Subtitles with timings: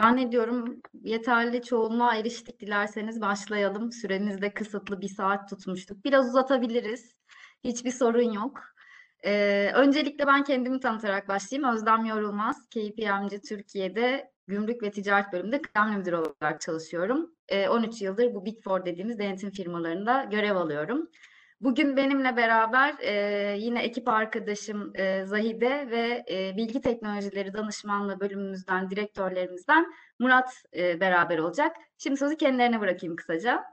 [0.00, 2.60] Zannediyorum yeterli çoğunluğa eriştik.
[2.60, 3.92] Dilerseniz başlayalım.
[3.92, 6.04] Süremiz de kısıtlı bir saat tutmuştuk.
[6.04, 7.14] Biraz uzatabiliriz.
[7.64, 8.60] Hiçbir sorun yok.
[9.24, 11.74] Ee, öncelikle ben kendimi tanıtarak başlayayım.
[11.74, 17.30] Özlem Yorulmaz, KPMG Türkiye'de Gümrük ve Ticaret Bölümünde kıdemli müdür olarak çalışıyorum.
[17.48, 21.08] Ee, 13 yıldır bu Big Four dediğimiz denetim firmalarında görev alıyorum.
[21.64, 28.90] Bugün benimle beraber e, yine ekip arkadaşım e, Zahide ve e, Bilgi Teknolojileri Danışmanlığı bölümümüzden,
[28.90, 29.86] direktörlerimizden
[30.18, 31.76] Murat e, beraber olacak.
[31.98, 33.64] Şimdi sözü kendilerine bırakayım kısaca.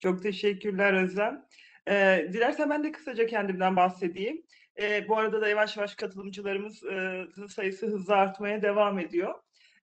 [0.00, 1.46] Çok teşekkürler Özlem.
[1.88, 4.42] Ee, dilersen ben de kısaca kendimden bahsedeyim.
[4.80, 9.34] Ee, bu arada da yavaş yavaş katılımcılarımızın sayısı hızla artmaya devam ediyor.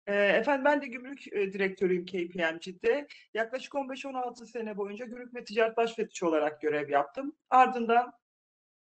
[0.08, 3.08] Ee, efendim ben de gümrük e, direktörüyüm KPMG'de.
[3.34, 7.36] Yaklaşık 15-16 sene boyunca gümrük ve ticaret başfetişi olarak görev yaptım.
[7.50, 8.14] Ardından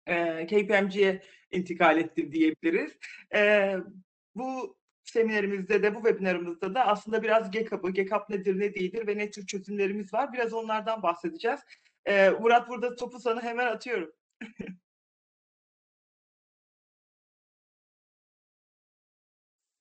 [0.06, 2.98] e, KPMG'ye intikal ettim diyebiliriz.
[3.34, 3.74] E,
[4.34, 9.30] bu seminerimizde de bu webinarımızda da aslında biraz GECAP'ı, GECAP nedir ne değildir ve ne
[9.30, 11.60] tür çözümlerimiz var biraz onlardan bahsedeceğiz.
[12.06, 14.12] E, Murat burada topu sana hemen atıyorum.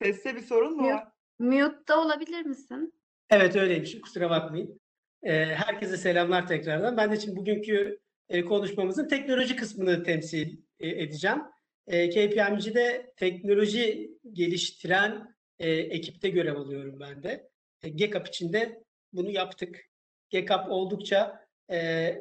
[0.02, 1.00] Seste bir sorun mu Yok.
[1.00, 1.15] var?
[1.40, 2.94] Mute'da olabilir misin?
[3.30, 4.02] Evet öyleymiş.
[4.02, 4.82] Kusura bakmayın.
[5.24, 6.98] Ee, herkese selamlar tekrardan.
[6.98, 11.42] Ben de şimdi bugünkü e, konuşmamızın teknoloji kısmını temsil e, edeceğim.
[11.88, 17.50] E, KPMG'de teknoloji geliştiren e, ekipte görev alıyorum ben de.
[17.84, 18.84] E, GECAP içinde
[19.14, 19.86] bunu yaptık.
[20.30, 22.18] GECAP oldukça e,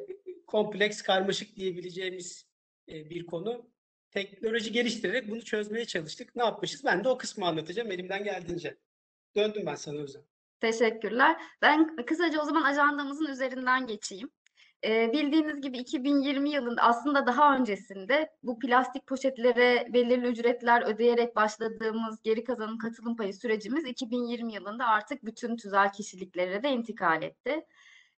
[0.47, 2.47] kompleks, karmaşık diyebileceğimiz
[2.89, 3.69] e, bir konu.
[4.11, 6.35] Teknoloji geliştirerek bunu çözmeye çalıştık.
[6.35, 6.85] Ne yapmışız?
[6.85, 8.77] Ben de o kısmı anlatacağım elimden geldiğince.
[9.37, 10.23] Döndüm ben sana Özlem.
[10.59, 11.41] Teşekkürler.
[11.61, 14.29] Ben kısaca o zaman ajandamızın üzerinden geçeyim.
[14.85, 22.21] Ee, bildiğiniz gibi 2020 yılında aslında daha öncesinde bu plastik poşetlere belirli ücretler ödeyerek başladığımız
[22.23, 27.65] geri kazanım katılım payı sürecimiz 2020 yılında artık bütün tüzel kişiliklere de intikal etti.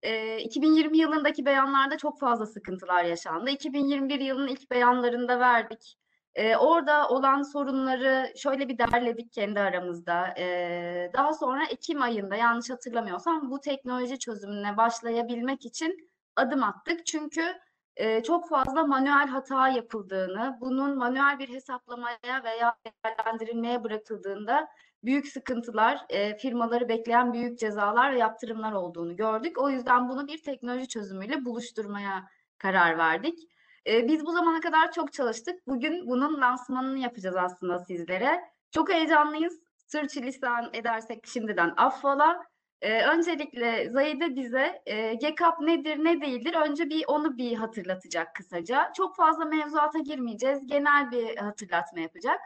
[0.03, 3.51] Ee, 2020 yılındaki beyanlarda çok fazla sıkıntılar yaşandı.
[3.51, 5.97] 2021 yılının ilk beyanlarında verdik.
[6.37, 10.35] Ee, orada olan sorunları şöyle bir derledik kendi aramızda.
[10.39, 17.07] Ee, daha sonra Ekim ayında yanlış hatırlamıyorsam bu teknoloji çözümüne başlayabilmek için adım attık.
[17.07, 17.43] Çünkü
[17.97, 24.69] e, çok fazla manuel hata yapıldığını, bunun manuel bir hesaplamaya veya değerlendirilmeye bırakıldığında
[25.05, 29.59] büyük sıkıntılar, e, firmaları bekleyen büyük cezalar ve yaptırımlar olduğunu gördük.
[29.63, 33.39] O yüzden bunu bir teknoloji çözümüyle buluşturmaya karar verdik.
[33.87, 35.67] E, biz bu zamana kadar çok çalıştık.
[35.67, 38.41] Bugün bunun lansmanını yapacağız aslında sizlere.
[38.71, 39.61] Çok heyecanlıyız.
[39.87, 42.43] Sürçülisan edersek şimdiden affola.
[42.81, 48.93] E, öncelikle Zahide bize e, GECAP nedir ne değildir önce bir onu bir hatırlatacak kısaca.
[48.97, 50.67] Çok fazla mevzuata girmeyeceğiz.
[50.67, 52.41] Genel bir hatırlatma yapacak.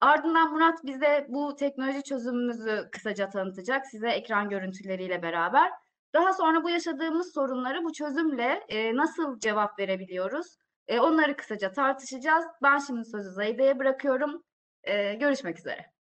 [0.00, 5.72] Ardından Murat bize bu teknoloji çözümümüzü kısaca tanıtacak size ekran görüntüleriyle beraber.
[6.14, 10.56] Daha sonra bu yaşadığımız sorunları bu çözümle e, nasıl cevap verebiliyoruz?
[10.88, 12.44] E, onları kısaca tartışacağız.
[12.62, 14.44] Ben şimdi sözü Zahide'ye bırakıyorum.
[14.84, 15.92] E, görüşmek üzere.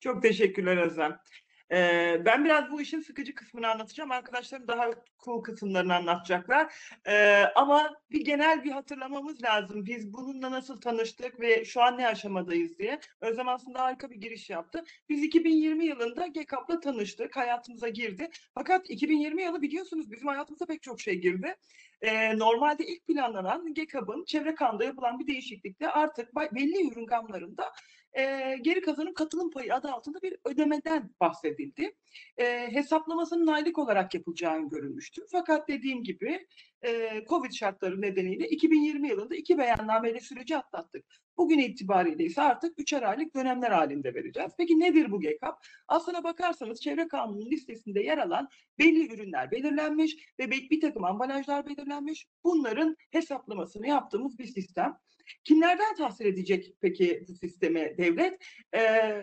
[0.00, 1.18] Çok teşekkürler Özlem.
[2.24, 4.10] Ben biraz bu işin sıkıcı kısmını anlatacağım.
[4.10, 4.90] Arkadaşlarım daha
[5.24, 6.74] cool kısımlarını anlatacaklar.
[7.54, 9.86] Ama bir genel bir hatırlamamız lazım.
[9.86, 13.00] Biz bununla nasıl tanıştık ve şu an ne aşamadayız diye.
[13.20, 14.84] Özlem aslında harika bir giriş yaptı.
[15.08, 17.36] Biz 2020 yılında GECAP'la tanıştık.
[17.36, 18.30] Hayatımıza girdi.
[18.54, 21.56] Fakat 2020 yılı biliyorsunuz bizim hayatımıza pek çok şey girdi.
[22.36, 27.72] Normalde ilk planlanan GECAP'ın çevre kanunda yapılan bir değişiklikte artık belli ürün gamlarında
[28.18, 31.94] e, geri kazanım katılım payı adı altında bir ödemeden bahsedildi.
[32.38, 35.22] E, hesaplamasının aylık olarak yapılacağı görülmüştü.
[35.32, 36.46] Fakat dediğim gibi
[36.84, 41.21] e, Covid şartları nedeniyle 2020 yılında iki beyannameyle süreci atlattık.
[41.36, 44.52] Bugün itibariyle ise artık üçer aylık dönemler halinde vereceğiz.
[44.58, 45.66] Peki nedir bu GECAP?
[45.88, 48.48] Aslına bakarsanız çevre kanunun listesinde yer alan
[48.78, 52.26] belli ürünler belirlenmiş ve bir takım ambalajlar belirlenmiş.
[52.44, 54.96] Bunların hesaplamasını yaptığımız bir sistem.
[55.44, 58.44] Kimlerden tahsil edecek peki bu sisteme devlet?
[58.74, 59.22] Ee,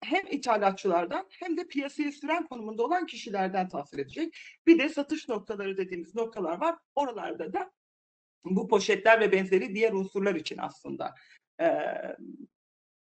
[0.00, 4.36] hem ithalatçılardan hem de piyasaya süren konumunda olan kişilerden tahsil edecek.
[4.66, 6.76] Bir de satış noktaları dediğimiz noktalar var.
[6.94, 7.70] Oralarda da
[8.56, 11.14] bu poşetler ve benzeri diğer unsurlar için aslında
[11.60, 11.68] e,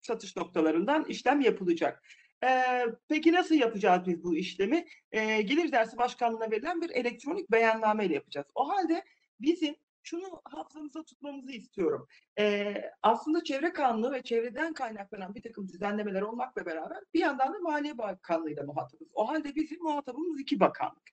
[0.02, 2.02] satış noktalarından işlem yapılacak.
[2.44, 2.62] E,
[3.08, 4.87] peki nasıl yapacağız biz bu işlemi?
[5.12, 8.46] E, Gelir Dersi Başkanlığı'na verilen bir elektronik beyanname ile yapacağız.
[8.55, 9.05] O halde
[9.40, 9.76] bizim
[10.08, 12.08] şunu hafızamıza tutmamızı istiyorum.
[12.38, 17.58] Ee, aslında çevre kanunu ve çevreden kaynaklanan bir takım düzenlemeler olmakla beraber bir yandan da
[17.58, 19.08] Maliye Bakanlığı'yla muhatabız.
[19.14, 21.08] O halde bizim muhatabımız iki bakanlık.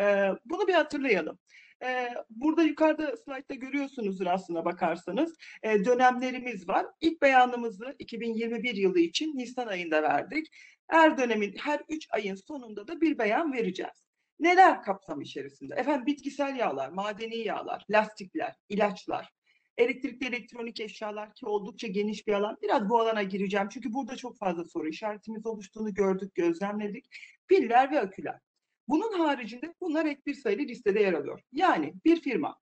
[0.00, 1.38] Ee, bunu bir hatırlayalım.
[1.84, 6.86] Ee, burada yukarıda slaytta görüyorsunuzdur aslına bakarsanız e, dönemlerimiz var.
[7.00, 10.46] İlk beyanımızı 2021 yılı için Nisan ayında verdik.
[10.86, 14.10] Her dönemin her 3 ayın sonunda da bir beyan vereceğiz.
[14.40, 15.74] Neler kapsam içerisinde?
[15.74, 19.30] Efendim bitkisel yağlar, madeni yağlar, lastikler, ilaçlar,
[19.78, 22.56] elektrikli elektronik eşyalar ki oldukça geniş bir alan.
[22.62, 27.06] Biraz bu alana gireceğim çünkü burada çok fazla soru işaretimiz oluştuğunu gördük, gözlemledik.
[27.48, 28.38] Piller ve aküler.
[28.90, 31.40] Bunun haricinde bunlar ek bir sayılı listede yer alıyor.
[31.52, 32.58] Yani bir firma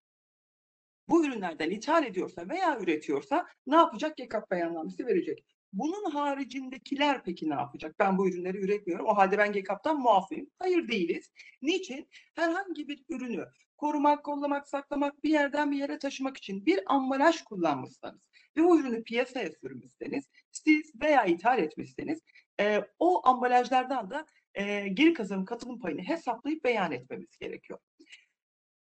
[1.08, 4.16] bu ürünlerden ithal ediyorsa veya üretiyorsa ne yapacak?
[4.16, 5.44] GECAP beyannamesi verecek.
[5.72, 7.98] Bunun haricindekiler peki ne yapacak?
[7.98, 9.06] Ben bu ürünleri üretmiyorum.
[9.06, 10.50] O halde ben GECAP'tan muafıyım.
[10.58, 11.32] Hayır değiliz.
[11.62, 12.08] Niçin?
[12.34, 13.44] Herhangi bir ürünü
[13.76, 18.20] korumak, kollamak, saklamak, bir yerden bir yere taşımak için bir ambalaj kullanmışsanız
[18.56, 22.20] ve o ürünü piyasaya sürmüşseniz, siz veya ithal etmişseniz
[22.60, 24.26] e, o ambalajlardan da
[24.58, 27.78] e, geri kazanım katılım payını hesaplayıp beyan etmemiz gerekiyor.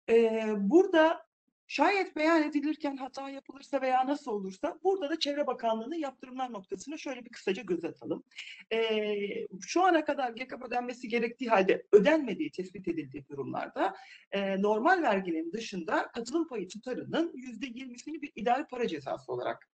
[0.09, 1.25] E, burada
[1.67, 7.25] şayet beyan edilirken hata yapılırsa veya nasıl olursa burada da Çevre Bakanlığı'nın yaptırımlar noktasına şöyle
[7.25, 8.23] bir kısaca göz atalım.
[8.71, 9.17] E,
[9.61, 13.95] şu ana kadar GECAP ödenmesi gerektiği halde ödenmediği tespit edildiği durumlarda
[14.31, 19.69] e, normal verginin dışında katılım payı tutarının yüzde yirmisini bir idari para cezası olarak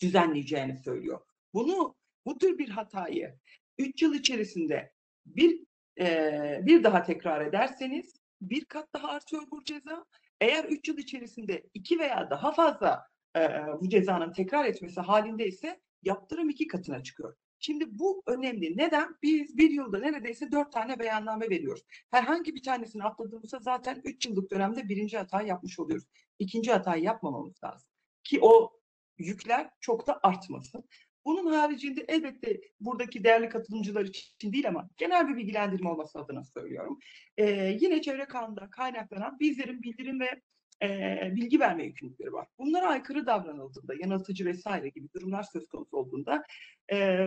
[0.00, 1.20] düzenleyeceğini söylüyor.
[1.54, 1.96] Bunu
[2.26, 3.38] bu tür bir hatayı
[3.78, 4.92] 3 yıl içerisinde
[5.26, 5.60] bir
[6.00, 10.04] e, bir daha tekrar ederseniz bir kat daha artıyor bu ceza.
[10.40, 13.06] Eğer 3 yıl içerisinde iki veya daha fazla
[13.36, 13.40] e,
[13.80, 17.36] bu cezanın tekrar etmesi halinde ise yaptırım iki katına çıkıyor.
[17.58, 18.76] Şimdi bu önemli.
[18.76, 19.16] Neden?
[19.22, 21.82] Biz bir yılda neredeyse dört tane beyanname veriyoruz.
[22.10, 26.04] Herhangi bir tanesini atladığımızda zaten üç yıllık dönemde birinci hatayı yapmış oluyoruz.
[26.38, 27.88] İkinci hatayı yapmamamız lazım.
[28.24, 28.80] Ki o
[29.18, 30.84] yükler çok da artmasın.
[31.24, 36.98] Bunun haricinde elbette buradaki değerli katılımcılar için değil ama genel bir bilgilendirme olması adına söylüyorum.
[37.36, 40.40] Ee, yine çevre kanunda kaynaklanan bizlerin bildirim ve
[40.82, 42.48] e, bilgi verme yükümlülükleri var.
[42.58, 46.44] Bunlara aykırı davranıldığında, yanıltıcı vesaire gibi durumlar söz konusu olduğunda
[46.92, 47.26] e,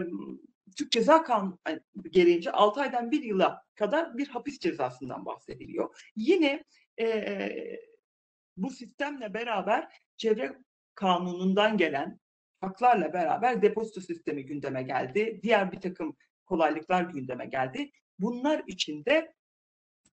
[0.78, 1.60] Türk Ceza Kanunu
[2.12, 6.10] gereğince 6 aydan 1 yıla kadar bir hapis cezasından bahsediliyor.
[6.16, 6.64] Yine
[7.00, 7.50] e,
[8.58, 10.58] bu sistemle beraber çevre
[10.96, 12.20] kanunundan gelen
[12.62, 15.40] haklarla beraber depozito sistemi gündeme geldi.
[15.44, 17.92] Diğer bir takım kolaylıklar gündeme geldi.
[18.20, 19.34] Bunlar için de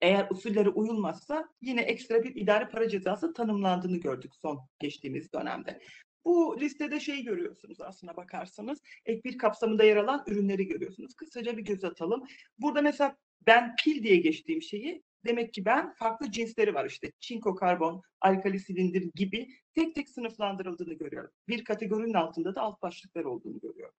[0.02, 5.80] eğer usullere uyulmazsa yine ekstra bir idari para cezası tanımlandığını gördük son geçtiğimiz dönemde.
[6.26, 11.16] Bu listede şey görüyorsunuz aslına bakarsanız ek bir kapsamında yer alan ürünleri görüyorsunuz.
[11.16, 12.24] Kısaca bir göz atalım.
[12.58, 13.18] Burada mesela
[13.48, 18.60] ben pil diye geçtiğim şeyi demek ki ben farklı cinsleri var işte çinko karbon, alkali
[18.60, 21.32] silindir gibi tek tek sınıflandırıldığını görüyorum.
[21.48, 23.96] Bir kategorinin altında da alt başlıklar olduğunu görüyorum.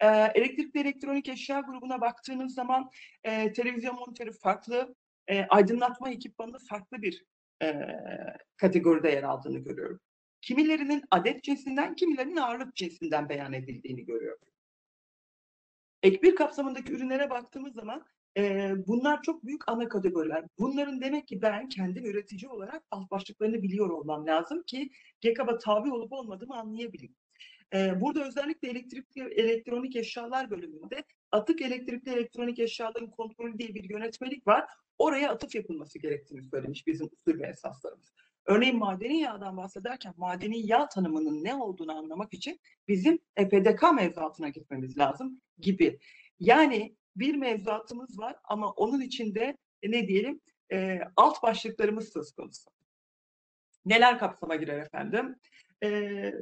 [0.00, 2.90] Ee, elektrikli elektronik eşya grubuna baktığınız zaman
[3.24, 4.94] e, televizyon monitörü farklı,
[5.28, 7.24] e, aydınlatma ekipmanı farklı bir
[7.62, 7.74] e,
[8.56, 10.00] kategoride yer aldığını görüyorum.
[10.40, 14.46] Kimilerinin adet cinsinden, kimilerinin ağırlık cinsinden beyan edildiğini görüyorum.
[16.02, 18.06] Ek bir kapsamındaki ürünlere baktığımız zaman
[18.86, 20.44] bunlar çok büyük ana kategoriler.
[20.58, 24.90] Bunların demek ki ben kendim üretici olarak alt başlıklarını biliyor olmam lazım ki
[25.20, 27.14] GECAB'a tabi olup olmadığımı anlayabileyim.
[27.74, 34.64] Burada özellikle elektrikli elektronik eşyalar bölümünde atık elektrikli elektronik eşyaların kontrolü diye bir yönetmelik var.
[34.98, 38.12] Oraya atıf yapılması gerektiğini söylemiş bizim usul ve esaslarımız.
[38.46, 44.98] Örneğin madeni yağdan bahsederken madeni yağ tanımının ne olduğunu anlamak için bizim EPDK mevzuatına gitmemiz
[44.98, 45.98] lazım gibi.
[46.40, 50.40] Yani bir mevzuatımız var ama onun içinde e, ne diyelim
[50.72, 52.70] e, alt başlıklarımız söz konusu.
[53.84, 55.36] Neler kapsama girer efendim?
[55.82, 56.32] E,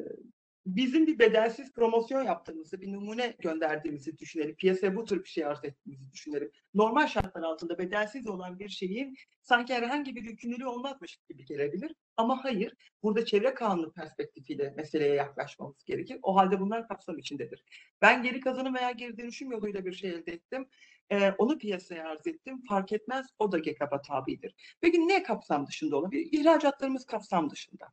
[0.76, 4.56] bizim bir bedelsiz promosyon yaptığımızı, bir numune gönderdiğimizi düşünelim.
[4.56, 6.50] Piyasaya bu tür bir şey arz ettiğimizi düşünelim.
[6.74, 11.94] Normal şartlar altında bedelsiz olan bir şeyin sanki herhangi bir yükümlülüğü olmazmış gibi gelebilir.
[12.16, 16.18] Ama hayır, burada çevre kanunu perspektifiyle meseleye yaklaşmamız gerekir.
[16.22, 17.64] O halde bunlar kapsam içindedir.
[18.02, 20.68] Ben geri kazanım veya geri dönüşüm yoluyla bir şey elde ettim.
[21.10, 22.62] Ee, onu piyasaya arz ettim.
[22.68, 24.54] Fark etmez o da GECAP'a tabidir.
[24.80, 26.28] Peki ne kapsam dışında olabilir?
[26.32, 27.86] İhracatlarımız kapsam dışında.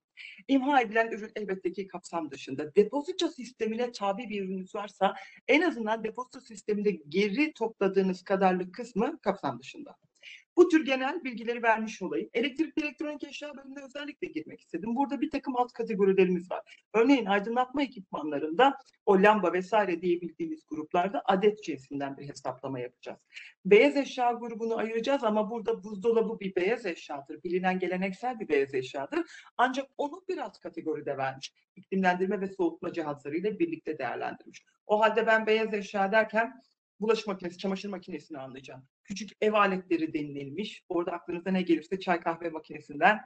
[0.48, 2.76] İmha edilen ürün elbette ki kapsam dışında.
[2.76, 5.16] Depozito sistemine tabi bir ürününüz varsa
[5.48, 9.96] en azından depozito sisteminde geri topladığınız kadarlık kısmı kapsam dışında.
[10.58, 12.30] Bu tür genel bilgileri vermiş olayım.
[12.34, 14.96] Elektrikli elektronik eşya bölümüne özellikle girmek istedim.
[14.96, 16.86] Burada bir takım alt kategorilerimiz var.
[16.94, 23.20] Örneğin aydınlatma ekipmanlarında o lamba vesaire diyebildiğimiz gruplarda adet cinsinden bir hesaplama yapacağız.
[23.66, 27.44] Beyaz eşya grubunu ayıracağız ama burada buzdolabı bir beyaz eşyadır.
[27.44, 29.20] Bilinen geleneksel bir beyaz eşyadır.
[29.58, 31.54] Ancak onu bir alt kategoride vermiş.
[31.76, 34.64] İklimlendirme ve soğutma cihazları ile birlikte değerlendirmiş.
[34.88, 36.62] O halde ben beyaz eşya derken
[37.00, 38.84] bulaşık makinesi, çamaşır makinesini anlayacağım.
[39.04, 40.84] Küçük ev aletleri denilmiş.
[40.90, 43.20] Orada aklınıza ne gelirse çay kahve makinesinden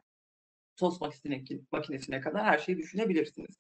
[0.77, 3.59] tost makinesine, makinesine kadar her şeyi düşünebilirsiniz.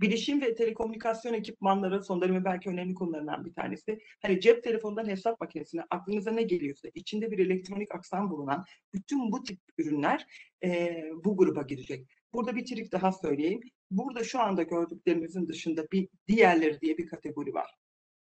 [0.00, 3.98] Bilişim ve telekomünikasyon ekipmanları son derece belki önemli konularından bir tanesi.
[4.22, 9.42] Hani cep telefonundan hesap makinesine aklınıza ne geliyorsa içinde bir elektronik aksam bulunan bütün bu
[9.42, 10.26] tip ürünler
[10.62, 12.06] eee, bu gruba girecek.
[12.32, 13.60] Burada bir trik daha söyleyeyim.
[13.90, 17.70] Burada şu anda gördüklerimizin dışında bir diğerleri diye bir kategori var.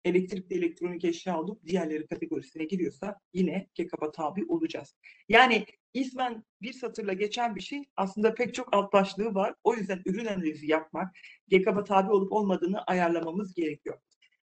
[0.05, 4.95] Elektrikli elektronik eşya olup diğerleri kategorisine giriyorsa yine GECAP'a tabi olacağız.
[5.29, 9.55] Yani ismen bir satırla geçen bir şey aslında pek çok alt başlığı var.
[9.65, 11.17] O yüzden ürün analizi yapmak,
[11.49, 13.99] GECAP'a tabi olup olmadığını ayarlamamız gerekiyor.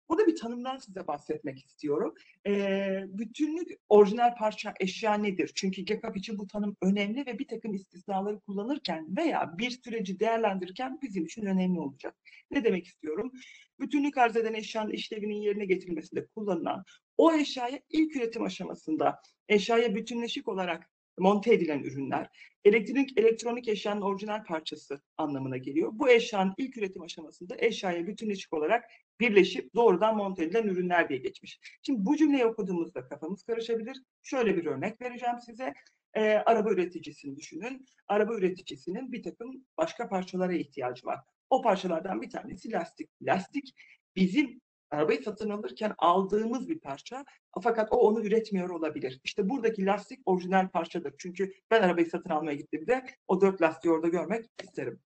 [0.08, 2.14] Burada bir tanımdan size bahsetmek istiyorum.
[2.46, 5.52] Ee, bütünlük orijinal parça eşya nedir?
[5.54, 10.98] Çünkü GECAP için bu tanım önemli ve bir takım istisnaları kullanırken veya bir süreci değerlendirirken
[11.02, 12.16] bizim için önemli olacak.
[12.50, 13.32] Ne demek istiyorum?
[13.80, 16.84] Bütünlük arz eden eşyanın işlevinin yerine getirilmesinde kullanılan
[17.16, 22.28] o eşyaya ilk üretim aşamasında eşyaya bütünleşik olarak monte edilen ürünler,
[22.64, 25.90] elektrik elektronik eşyanın orijinal parçası anlamına geliyor.
[25.94, 28.84] Bu eşyanın ilk üretim aşamasında eşyaya bütünleşik olarak
[29.20, 31.60] birleşip doğrudan monte edilen ürünler diye geçmiş.
[31.82, 34.02] Şimdi bu cümleyi okuduğumuzda kafamız karışabilir.
[34.22, 35.74] Şöyle bir örnek vereceğim size.
[36.14, 37.86] Ee, araba üreticisini düşünün.
[38.08, 41.18] Araba üreticisinin bir takım başka parçalara ihtiyacı var.
[41.50, 43.10] O parçalardan bir tanesi lastik.
[43.22, 43.74] Lastik
[44.16, 47.24] bizim arabayı satın alırken aldığımız bir parça
[47.62, 49.20] fakat o onu üretmiyor olabilir.
[49.24, 51.14] İşte buradaki lastik orijinal parçadır.
[51.18, 55.00] Çünkü ben arabayı satın almaya gittiğimde o dört lastiği orada görmek isterim.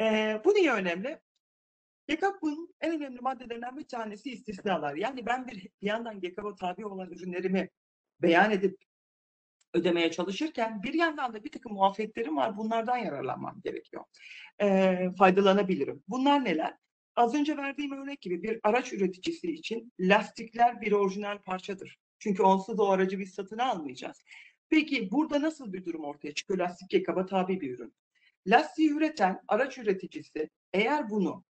[0.00, 1.20] Ee, bu niye önemli?
[2.06, 4.94] GECAP'ın en önemli maddelerinden bir tanesi istisnalar.
[4.94, 7.68] Yani ben bir, bir yandan GECAP'a tabi olan ürünlerimi
[8.22, 8.76] beyan edip
[9.74, 12.56] ödemeye çalışırken bir yandan da bir takım muafiyetlerim var.
[12.56, 14.04] Bunlardan yararlanmam gerekiyor.
[14.62, 16.02] Ee, faydalanabilirim.
[16.08, 16.76] Bunlar neler?
[17.16, 21.98] Az önce verdiğim örnek gibi bir araç üreticisi için lastikler bir orijinal parçadır.
[22.18, 24.24] Çünkü onsuz o aracı biz satın almayacağız.
[24.70, 26.58] Peki burada nasıl bir durum ortaya çıkıyor?
[26.58, 27.94] Lastik GECAP'a tabi bir ürün.
[28.46, 31.44] Lastiği üreten araç üreticisi eğer bunu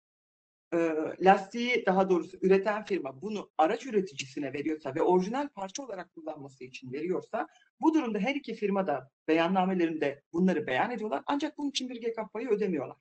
[0.74, 0.78] e,
[1.22, 6.94] lastiği daha doğrusu üreten firma bunu araç üreticisine veriyorsa ve orijinal parça olarak kullanması için
[6.94, 7.48] veriyorsa
[7.82, 12.34] bu durumda her iki firma da beyannamelerinde bunları beyan ediyorlar ancak bunun için bir GECAP
[12.34, 12.98] payı ödemiyorlar.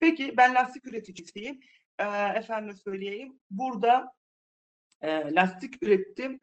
[0.00, 1.60] Peki ben lastik üreticisiyim.
[1.98, 2.04] E,
[2.38, 3.40] efendim söyleyeyim.
[3.50, 4.12] Burada
[5.00, 6.40] e, lastik ürettim.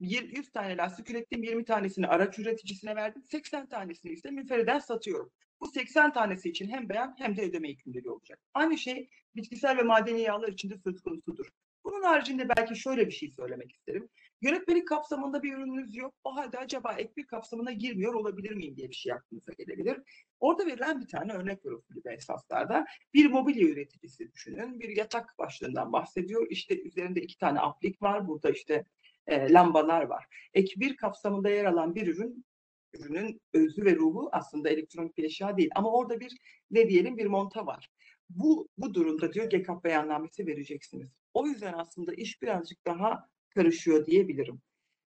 [0.00, 1.42] 100 tane lastik ürettim.
[1.42, 3.22] 20 tanesini araç üreticisine verdim.
[3.22, 5.30] 80 tanesini ise müferreden satıyorum.
[5.60, 8.40] Bu 80 tanesi için hem beyan hem de ödeme yükümlülüğü olacak.
[8.54, 11.46] Aynı şey bitkisel ve madeni yağlar için de söz konusudur.
[11.84, 14.08] Bunun haricinde belki şöyle bir şey söylemek isterim.
[14.42, 16.14] Yönetmelik kapsamında bir ürününüz yok.
[16.24, 19.98] O halde acaba ek bir kapsamına girmiyor olabilir miyim diye bir şey aklınıza gelebilir.
[20.40, 22.86] Orada verilen bir tane örnek var usulü esaslarda.
[23.14, 24.80] Bir mobilya üreticisi düşünün.
[24.80, 26.46] Bir yatak başlığından bahsediyor.
[26.50, 28.28] İşte üzerinde iki tane aplik var.
[28.28, 28.84] Burada işte
[29.26, 30.26] e, lambalar var.
[30.54, 32.44] Ek bir kapsamında yer alan bir ürün
[32.94, 35.70] ürünün özü ve ruhu aslında elektronik bir eşya değil.
[35.74, 36.36] Ama orada bir
[36.70, 37.88] ne diyelim bir monta var.
[38.30, 41.08] Bu, bu durumda diyor GECAP beyannamesi vereceksiniz.
[41.34, 44.60] O yüzden aslında iş birazcık daha karışıyor diyebilirim.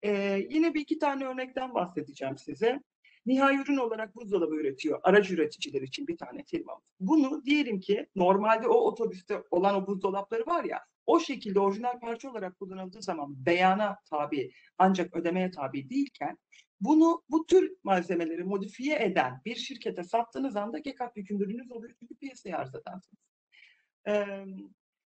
[0.04, 2.80] Ee, yine bir iki tane örnekten bahsedeceğim size.
[3.26, 5.00] Nihai ürün olarak buzdolabı üretiyor.
[5.04, 6.84] Aracı üreticiler için bir tane firmamız.
[7.00, 12.32] Bunu diyelim ki normalde o otobüste olan o buzdolapları var ya o şekilde orijinal parça
[12.32, 16.38] olarak kullanıldığı zaman beyana tabi ancak ödemeye tabi değilken
[16.82, 22.58] bunu bu tür malzemeleri modifiye eden bir şirkete sattığınız anda GECAP yükümlülüğünüz oluyor çünkü piyasaya
[22.58, 23.24] arz edersiniz.
[24.08, 24.46] Ee,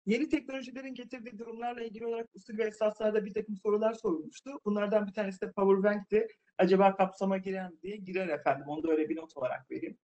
[0.06, 4.52] yeni teknolojilerin getirdiği durumlarla ilgili olarak usul ve esaslarda bir takım sorular sorulmuştu.
[4.66, 6.28] Bunlardan bir tanesi de Powerbank'ti.
[6.58, 8.68] Acaba kapsama girer mi diye girer efendim.
[8.68, 9.98] Onu da öyle bir not olarak vereyim.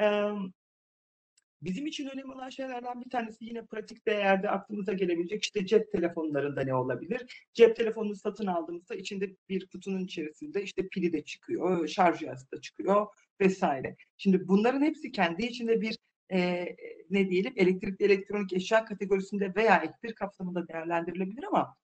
[0.00, 0.30] Ee,
[1.62, 6.62] Bizim için önemli olan şeylerden bir tanesi yine pratik değerde aklımıza gelebilecek işte cep telefonlarında
[6.62, 7.46] ne olabilir?
[7.54, 12.60] Cep telefonunu satın aldığımızda içinde bir kutunun içerisinde işte pili de çıkıyor, şarj cihazı da
[12.60, 13.06] çıkıyor
[13.40, 13.96] vesaire.
[14.16, 15.98] Şimdi bunların hepsi kendi içinde bir
[16.32, 16.66] e,
[17.10, 21.76] ne diyelim elektrikli elektronik eşya kategorisinde veya ek bir kapsamında değerlendirilebilir ama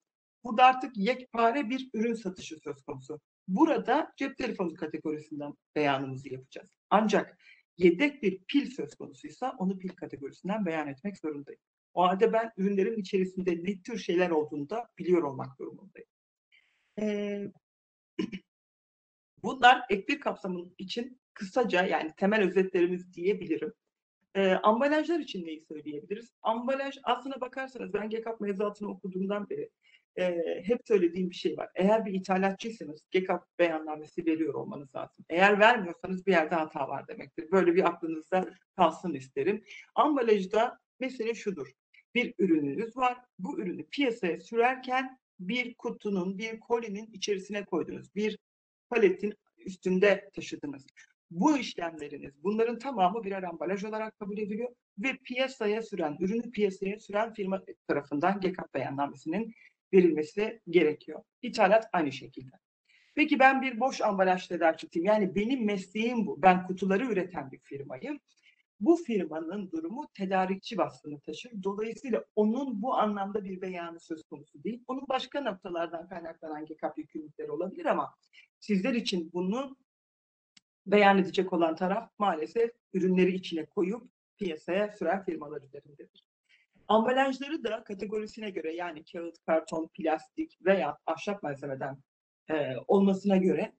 [0.45, 3.21] burada artık yekpare bir ürün satışı söz konusu.
[3.49, 6.71] Burada cep telefonu kategorisinden beyanımızı yapacağız.
[6.91, 7.39] Ancak
[7.79, 11.61] yedek bir pil söz konusuysa onu pil kategorisinden beyan etmek zorundayım.
[11.95, 16.09] O halde ben ürünlerin içerisinde ne tür şeyler olduğunu da biliyor olmak durumundayım.
[17.01, 17.53] Ee,
[19.43, 23.73] bunlar ek bir kapsamın için kısaca yani temel özetlerimiz diyebilirim.
[24.35, 26.33] Ee, ambalajlar için neyi söyleyebiliriz?
[26.43, 29.71] Ambalaj aslına bakarsanız ben GECAP mevzuatını okuduğumdan beri
[30.19, 31.69] e, hep söylediğim bir şey var.
[31.75, 35.25] Eğer bir ithalatçıysanız GECAP beyannamesi veriyor olmanız lazım.
[35.31, 37.51] Eğer vermiyorsanız bir yerde hata var demektir.
[37.53, 39.65] Böyle bir aklınızda kalsın isterim.
[39.95, 41.73] Ambalajda mesele şudur.
[42.15, 43.19] Bir ürününüz var.
[43.39, 48.15] Bu ürünü piyasaya sürerken bir kutunun, bir kolinin içerisine koydunuz.
[48.15, 48.39] Bir
[48.91, 50.87] paletin üstünde taşıdınız.
[51.31, 57.33] Bu işlemleriniz, bunların tamamı birer ambalaj olarak kabul ediliyor ve piyasaya süren, ürünü piyasaya süren
[57.33, 59.55] firma tarafından GKP beyannamesinin
[59.92, 61.23] verilmesi gerekiyor.
[61.42, 62.57] İthalat aynı şekilde.
[63.14, 65.07] Peki ben bir boş ambalaj tedarikçisiyim.
[65.07, 66.42] Yani benim mesleğim bu.
[66.42, 68.21] Ben kutuları üreten bir firmayım.
[68.80, 71.52] Bu firmanın durumu tedarikçi vasfını taşır.
[71.62, 74.85] Dolayısıyla onun bu anlamda bir beyanı söz konusu değil.
[74.87, 78.14] Onun başka noktalardan kaynaklanan GKP yükümlülükleri olabilir ama
[78.61, 79.76] sizler için bunu
[80.87, 86.28] beyan edecek olan taraf maalesef ürünleri içine koyup piyasaya süren firmalar üzerindedir.
[86.88, 92.02] Ambalajları da kategorisine göre yani kağıt, karton, plastik veya ahşap malzemeden
[92.50, 93.73] e, olmasına göre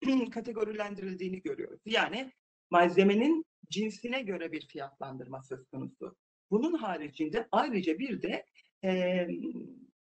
[0.30, 1.80] kategorilendirildiğini görüyoruz.
[1.86, 2.32] Yani
[2.70, 6.16] malzemenin cinsine göre bir fiyatlandırma söz konusu.
[6.50, 8.44] Bunun haricinde ayrıca bir de
[8.84, 9.26] e,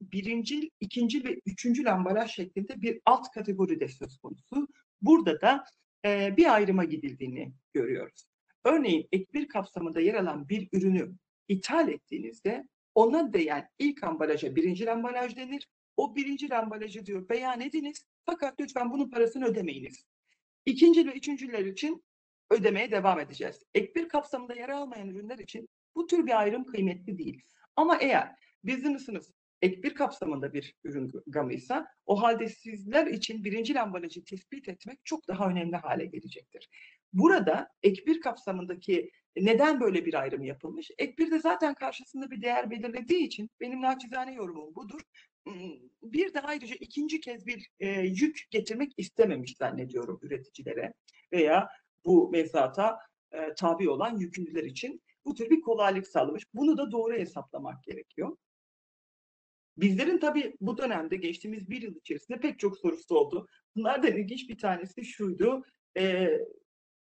[0.01, 4.67] birinci, ikinci ve üçüncü ambalaj şeklinde bir alt kategori de söz konusu.
[5.01, 5.63] Burada da
[6.05, 8.27] e, bir ayrıma gidildiğini görüyoruz.
[8.65, 11.15] Örneğin ek bir kapsamında yer alan bir ürünü
[11.47, 15.69] ithal ettiğinizde ona değen ilk ambalaja birinci ambalaj denir.
[15.97, 20.05] O birinci ambalajı diyor beyan ediniz fakat lütfen bunun parasını ödemeyiniz.
[20.65, 22.03] İkinci ve üçüncüler için
[22.51, 23.63] ödemeye devam edeceğiz.
[23.73, 27.41] Ek bir kapsamında yer almayan ürünler için bu tür bir ayrım kıymetli değil.
[27.75, 34.23] Ama eğer business'ınız ek bir kapsamında bir ürün gamıysa o halde sizler için birinci ambalajı
[34.23, 36.69] tespit etmek çok daha önemli hale gelecektir.
[37.17, 40.91] Burada ek bir kapsamındaki neden böyle bir ayrım yapılmış?
[40.97, 45.01] Ek bir de zaten karşısında bir değer belirlediği için benim naçizane yorumum budur.
[46.03, 50.93] Bir de ayrıca ikinci kez bir e, yük getirmek istememiş zannediyorum üreticilere
[51.31, 51.69] veya
[52.05, 52.99] bu mevzuata
[53.31, 56.43] e, tabi olan yükümlüler için bu tür bir kolaylık sağlamış.
[56.53, 58.37] Bunu da doğru hesaplamak gerekiyor.
[59.77, 63.47] Bizlerin tabii bu dönemde geçtiğimiz bir yıl içerisinde pek çok sorusu oldu.
[63.75, 65.63] Bunlardan ilginç bir tanesi şuydu.
[65.97, 66.29] E,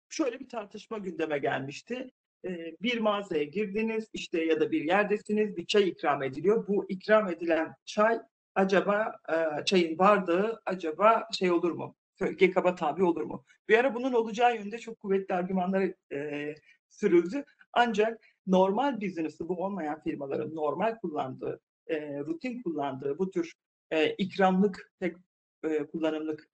[0.10, 2.12] şöyle bir tartışma gündeme gelmişti.
[2.46, 6.68] E, bir mağazaya girdiniz işte ya da bir yerdesiniz bir çay ikram ediliyor.
[6.68, 8.20] Bu ikram edilen çay
[8.56, 11.96] acaba e, çayın bardağı acaba şey olur mu?
[12.20, 13.44] GKB'a tabi olur mu?
[13.70, 16.56] Bir ara bunun olacağı yönde çok kuvvetli argümanlar e,
[16.90, 17.44] sürüldü.
[17.74, 23.54] Ancak normal business'ı bu olmayan firmaların normal kullandığı, e, rutin kullandığı bu tür
[23.92, 25.16] e, ikramlık, tek
[25.64, 26.50] e, kullanımlık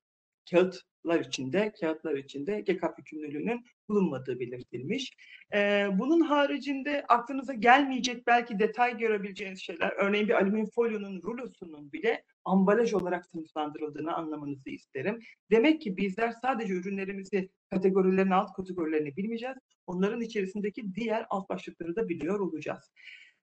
[1.02, 5.14] kağıtlar içinde, kağıtlar içinde GKP yükümlülüğünün bulunmadığı belirtilmiş.
[5.54, 12.24] Ee, bunun haricinde aklınıza gelmeyecek belki detay görebileceğiniz şeyler, örneğin bir alüminyum folyonun rulosunun bile
[12.46, 15.20] ambalaj olarak sınıflandırıldığını anlamanızı isterim.
[15.52, 19.58] Demek ki bizler sadece ürünlerimizi kategorilerin alt kategorilerini bilmeyeceğiz.
[19.88, 22.92] Onların içerisindeki diğer alt başlıkları da biliyor olacağız.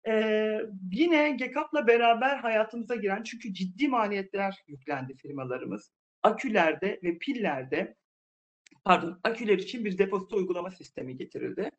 [0.08, 0.60] Ee,
[0.92, 5.92] yine GECAP'la beraber hayatımıza giren çünkü ciddi maliyetler yüklendi firmalarımız.
[6.22, 7.96] Akülerde ve pillerde
[8.84, 11.70] pardon aküler için bir depozito uygulama sistemi getirildi.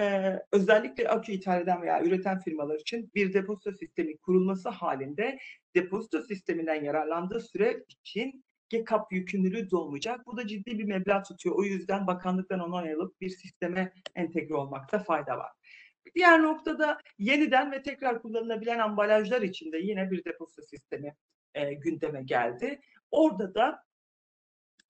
[0.00, 5.38] Ee, özellikle akü ithal eden veya üreten firmalar için bir depozito sistemi kurulması halinde
[5.74, 10.26] depozito sisteminden yararlandığı süre için GECAP yükümlülüğü doğmayacak.
[10.26, 11.56] Bu da ciddi bir meblağ tutuyor.
[11.56, 15.52] O yüzden bakanlıktan onay alıp bir sisteme entegre olmakta fayda var.
[16.14, 21.14] Diğer noktada yeniden ve tekrar kullanılabilen ambalajlar için de yine bir depozito sistemi
[21.54, 22.80] e, gündeme geldi.
[23.10, 23.82] Orada da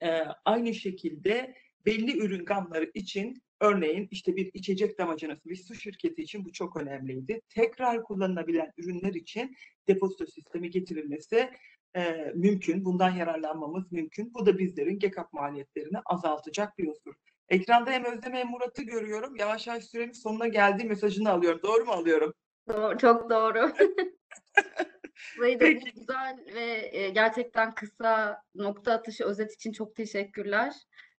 [0.02, 1.54] e, aynı şekilde
[1.86, 6.76] belli ürün gamları için örneğin işte bir içecek damacanası bir su şirketi için bu çok
[6.76, 7.40] önemliydi.
[7.48, 9.56] Tekrar kullanılabilen ürünler için
[9.88, 11.50] depozito sistemi getirilmesi
[11.96, 12.84] e, mümkün.
[12.84, 14.34] Bundan yararlanmamız mümkün.
[14.34, 17.14] Bu da bizlerin GECAP maliyetlerini azaltacak bir unsur.
[17.48, 19.36] Ekranda hem Özlem hem Murat'ı görüyorum.
[19.36, 21.60] Yavaş yavaş sürenin sonuna geldiği mesajını alıyorum.
[21.62, 22.34] Doğru mu alıyorum?
[22.68, 23.72] Doğru, çok doğru.
[25.38, 25.92] Burayı da Peki.
[25.92, 30.74] güzel ve e, gerçekten kısa nokta atışı özet için çok teşekkürler.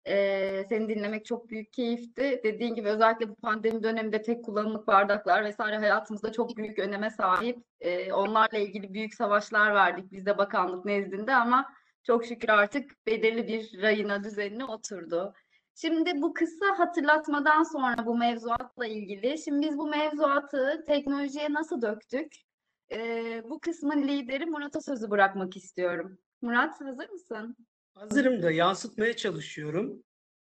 [0.07, 2.41] Ee, seni dinlemek çok büyük keyifti.
[2.45, 7.59] Dediğin gibi özellikle bu pandemi döneminde tek kullanımlık bardaklar vesaire hayatımızda çok büyük öneme sahip.
[7.81, 13.49] Ee, onlarla ilgili büyük savaşlar verdik biz de bakanlık nezdinde ama çok şükür artık belirli
[13.49, 15.35] bir rayına düzenine oturdu.
[15.75, 22.48] Şimdi bu kısa hatırlatmadan sonra bu mevzuatla ilgili, şimdi biz bu mevzuatı teknolojiye nasıl döktük?
[22.93, 26.19] Ee, bu kısmın lideri Murat'a sözü bırakmak istiyorum.
[26.43, 27.57] Murat hazır mısın?
[27.95, 30.05] Hazırım da yansıtmaya çalışıyorum.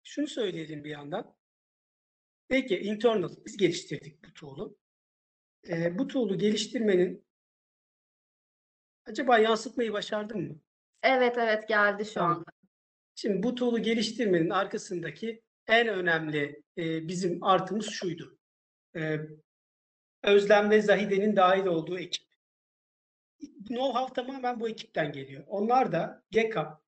[0.03, 1.35] Şunu söyleyelim bir yandan.
[2.47, 4.77] Peki internal biz geliştirdik bu tool'u.
[5.69, 7.25] Ee, bu tool'u geliştirmenin
[9.05, 10.59] acaba yansıtmayı başardın mı?
[11.03, 12.31] Evet evet geldi şu Tamam.
[12.37, 12.51] anda.
[13.15, 18.37] Şimdi bu tool'u geliştirmenin arkasındaki en önemli e, bizim artımız şuydu.
[18.95, 19.17] E,
[20.23, 22.24] Özlem ve Zahide'nin dahil olduğu ekip.
[23.69, 25.43] Know-how tamamen bu ekipten geliyor.
[25.47, 26.81] Onlar da GECAP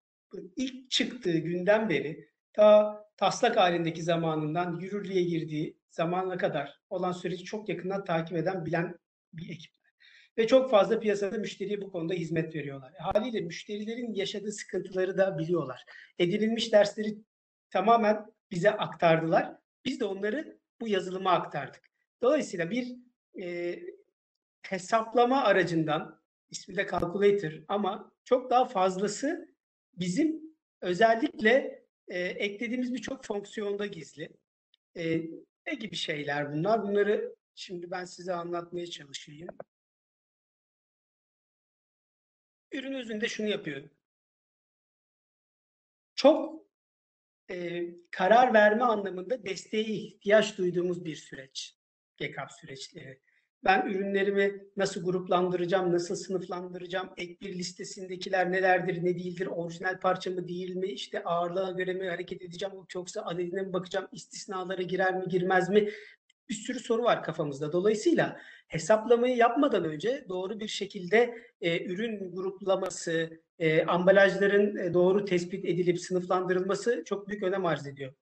[0.55, 7.69] ilk çıktığı günden beri ta taslak halindeki zamanından yürürlüğe girdiği zamana kadar olan süreci çok
[7.69, 8.99] yakından takip eden, bilen
[9.33, 9.77] bir ekip.
[10.37, 12.93] Ve çok fazla piyasada müşteriye bu konuda hizmet veriyorlar.
[12.93, 15.85] E, Haliyle müşterilerin yaşadığı sıkıntıları da biliyorlar.
[16.19, 17.17] Edinilmiş dersleri
[17.69, 19.57] tamamen bize aktardılar.
[19.85, 21.81] Biz de onları bu yazılıma aktardık.
[22.21, 22.95] Dolayısıyla bir
[23.41, 23.79] e,
[24.61, 26.16] hesaplama aracından,
[26.49, 29.55] ismi de calculator ama çok daha fazlası
[29.93, 30.41] bizim
[30.81, 34.29] özellikle e, eklediğimiz birçok fonksiyonda gizli.
[34.97, 35.21] E,
[35.67, 36.83] ne gibi şeyler bunlar?
[36.83, 39.49] Bunları şimdi ben size anlatmaya çalışayım.
[42.71, 43.89] Ürün özünde şunu yapıyor.
[46.15, 46.67] Çok
[47.49, 51.77] e, karar verme anlamında desteğe ihtiyaç duyduğumuz bir süreç.
[52.17, 53.21] GCAP süreçleri.
[53.63, 60.47] Ben ürünlerimi nasıl gruplandıracağım, nasıl sınıflandıracağım, ek bir listesindekiler nelerdir, ne değildir, orijinal parça mı
[60.47, 65.27] değil mi, işte ağırlığa göre mi hareket edeceğim, yoksa adedine mi bakacağım, istisnalara girer mi,
[65.27, 65.89] girmez mi?
[66.49, 67.71] Bir sürü soru var kafamızda.
[67.71, 75.65] Dolayısıyla hesaplamayı yapmadan önce doğru bir şekilde e, ürün gruplaması, e, ambalajların e, doğru tespit
[75.65, 78.13] edilip sınıflandırılması çok büyük önem arz ediyor.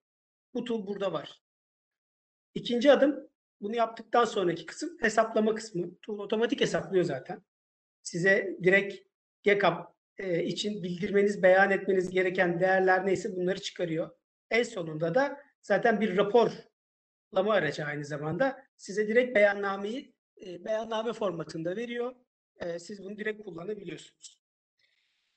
[0.53, 1.41] Bu tool burada var.
[2.53, 3.29] İkinci adım
[3.61, 5.97] bunu yaptıktan sonraki kısım hesaplama kısmı.
[6.01, 7.41] Tool otomatik hesaplıyor zaten.
[8.01, 9.07] Size direkt
[9.43, 14.09] GCAP e, için bildirmeniz, beyan etmeniz gereken değerler neyse bunları çıkarıyor.
[14.51, 20.15] En sonunda da zaten bir raporlama aracı aynı zamanda size direkt beyannameyi
[20.45, 22.15] e, beyanname formatında veriyor.
[22.59, 24.41] E, siz bunu direkt kullanabiliyorsunuz.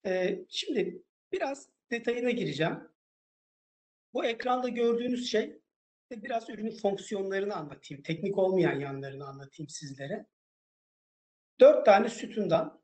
[0.06, 1.02] E, şimdi
[1.32, 2.78] biraz detayına gireceğim.
[4.14, 5.58] Bu ekranda gördüğünüz şey
[6.10, 8.02] biraz ürünün fonksiyonlarını anlatayım.
[8.02, 10.26] Teknik olmayan yanlarını anlatayım sizlere.
[11.60, 12.82] Dört tane sütundan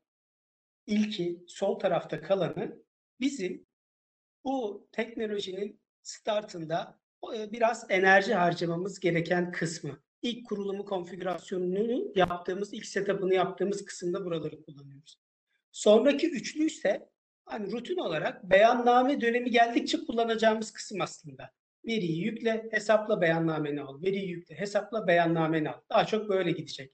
[0.87, 2.83] ilki sol tarafta kalanı
[3.19, 3.67] bizim
[4.43, 6.99] bu teknolojinin startında
[7.35, 9.99] e, biraz enerji harcamamız gereken kısmı.
[10.21, 15.19] İlk kurulumu konfigürasyonunu yaptığımız, ilk setup'ını yaptığımız kısımda buraları kullanıyoruz.
[15.71, 17.09] Sonraki üçlü ise
[17.45, 21.51] hani rutin olarak beyanname dönemi geldikçe kullanacağımız kısım aslında.
[21.87, 24.01] Veriyi yükle, hesapla beyannameni al.
[24.01, 25.81] Veriyi yükle, hesapla beyannameni al.
[25.89, 26.91] Daha çok böyle gidecek.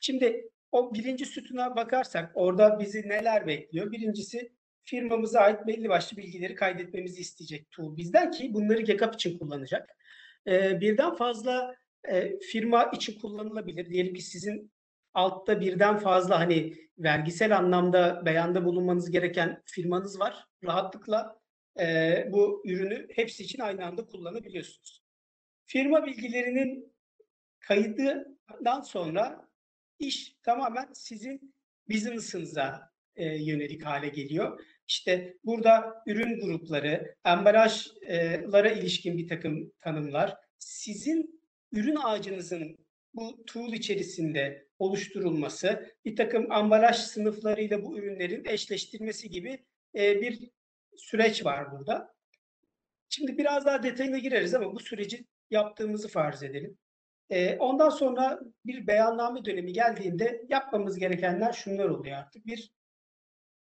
[0.00, 3.92] Şimdi o birinci sütuna bakarsak orada bizi neler bekliyor?
[3.92, 4.52] Birincisi
[4.84, 9.96] firmamıza ait belli başlı bilgileri kaydetmemizi isteyecek tool bizden ki bunları GCAP için kullanacak.
[10.46, 11.74] Ee, birden fazla
[12.08, 13.90] e, firma için kullanılabilir.
[13.90, 14.72] Diyelim ki sizin
[15.14, 20.46] altta birden fazla hani vergisel anlamda beyanda bulunmanız gereken firmanız var.
[20.64, 21.40] Rahatlıkla
[21.80, 25.02] e, bu ürünü hepsi için aynı anda kullanabiliyorsunuz.
[25.66, 26.94] Firma bilgilerinin
[27.60, 29.48] kaydından sonra
[29.98, 31.54] iş tamamen sizin
[31.88, 34.60] business'ınıza e, yönelik hale geliyor.
[34.88, 41.40] İşte burada ürün grupları, ambalajlara ilişkin bir takım tanımlar, sizin
[41.72, 42.78] ürün ağacınızın
[43.14, 50.50] bu tool içerisinde oluşturulması, bir takım ambalaj sınıflarıyla bu ürünlerin eşleştirmesi gibi bir
[50.96, 52.14] süreç var burada.
[53.08, 56.78] Şimdi biraz daha detayına gireriz ama bu süreci yaptığımızı farz edelim.
[57.30, 62.46] E, ondan sonra bir beyanname dönemi geldiğinde yapmamız gerekenler şunlar oluyor artık.
[62.46, 62.72] Bir,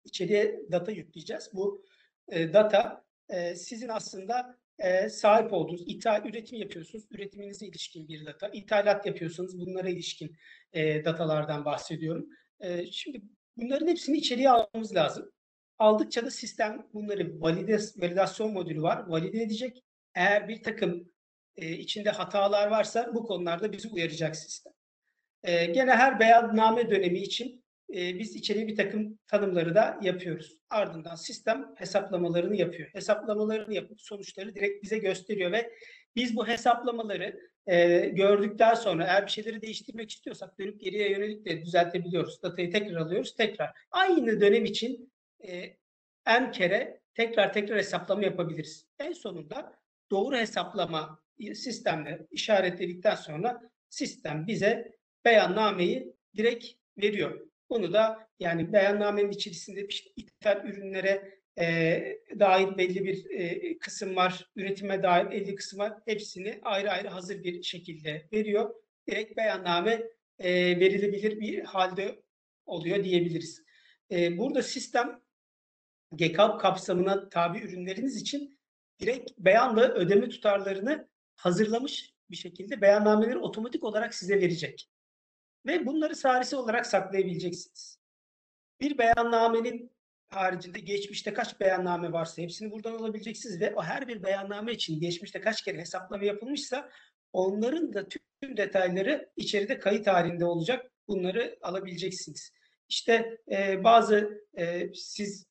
[0.05, 1.51] içeriye data yükleyeceğiz.
[1.55, 1.85] Bu
[2.29, 8.49] e, data e, sizin aslında e, sahip olduğunuz, ithal, üretim yapıyorsunuz, üretiminize ilişkin bir data.
[8.49, 10.37] İthalat yapıyorsanız bunlara ilişkin
[11.05, 12.29] datalardan bahsediyorum.
[12.91, 13.23] Şimdi
[13.57, 15.33] bunların hepsini içeriye almamız lazım.
[15.79, 19.85] Aldıkça da sistem bunları valide, validasyon modülü var, valide edecek.
[20.15, 21.13] Eğer bir takım
[21.57, 24.73] e, içinde hatalar varsa bu konularda bizi uyaracak sistem.
[25.43, 27.65] E, gene her beyanname dönemi için
[27.95, 30.59] e, biz içeriye bir takım tanımları da yapıyoruz.
[30.71, 32.89] Ardından sistem hesaplamalarını yapıyor.
[32.93, 35.73] Hesaplamalarını yapıp sonuçları direkt bize gösteriyor ve
[36.17, 41.61] biz bu hesaplamaları e, gördükten sonra eğer bir şeyleri değiştirmek istiyorsak dönüp geriye yönelik de
[41.61, 42.43] düzeltebiliyoruz.
[42.43, 43.71] Datayı tekrar alıyoruz, tekrar.
[43.91, 45.13] Aynı dönem için
[45.47, 45.77] e,
[46.27, 48.87] en kere tekrar tekrar hesaplama yapabiliriz.
[48.99, 49.73] En sonunda
[50.11, 51.23] doğru hesaplama
[51.55, 54.93] sistemle işaretledikten sonra sistem bize
[55.25, 56.67] beyannameyi direkt
[56.99, 57.49] veriyor.
[57.71, 61.65] Bunu da yani beyannamenin içerisinde işte ithal ürünlere e,
[62.39, 65.93] dair belli bir e, kısım var, üretime dair belli kısım var.
[66.07, 68.75] Hepsini ayrı ayrı hazır bir şekilde veriyor.
[69.09, 70.03] Direkt beyanname
[70.39, 72.23] e, verilebilir bir halde
[72.67, 73.63] oluyor diyebiliriz.
[74.11, 75.21] E, burada sistem
[76.13, 78.59] GCAP kapsamına tabi ürünleriniz için
[79.01, 84.91] direkt beyanla ödeme tutarlarını hazırlamış bir şekilde beyannameleri otomatik olarak size verecek.
[85.67, 87.99] Ve bunları sarisi olarak saklayabileceksiniz.
[88.81, 89.93] bir beyannamenin
[90.29, 95.41] haricinde geçmişte kaç beyanname varsa hepsini buradan alabileceksiniz ve o her bir beyanname için geçmişte
[95.41, 96.91] kaç kere hesaplama yapılmışsa
[97.33, 100.91] onların da tüm detayları içeride kayıt halinde olacak.
[101.09, 102.53] Bunları alabileceksiniz.
[102.89, 105.48] İşte e, bazı e, siz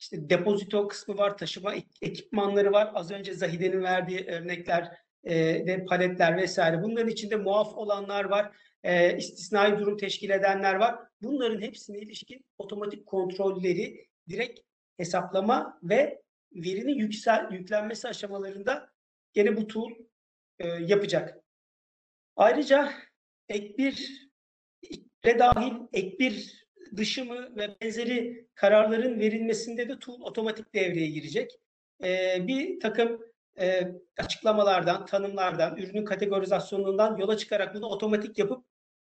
[0.00, 2.90] işte depozito kısmı var, taşıma ek- ekipmanları var.
[2.94, 5.34] Az önce Zahide'nin verdiği örnekler e,
[5.66, 6.82] de paletler vesaire.
[6.82, 8.56] Bunların içinde muaf olanlar var.
[8.84, 10.98] E, istisnai durum teşkil edenler var.
[11.22, 14.60] Bunların hepsine ilişkin otomatik kontrolleri direkt
[14.96, 18.90] hesaplama ve verinin yüksel, yüklenmesi aşamalarında
[19.32, 19.90] gene bu tool
[20.58, 21.38] e, yapacak.
[22.36, 22.92] Ayrıca
[23.48, 24.28] ek bir
[25.24, 31.60] re dahil ek bir dışı mı ve benzeri kararların verilmesinde de tool otomatik devreye girecek.
[32.04, 33.20] E, bir takım
[33.60, 38.64] e, açıklamalardan, tanımlardan, ürünün kategorizasyonundan yola çıkarak bunu otomatik yapıp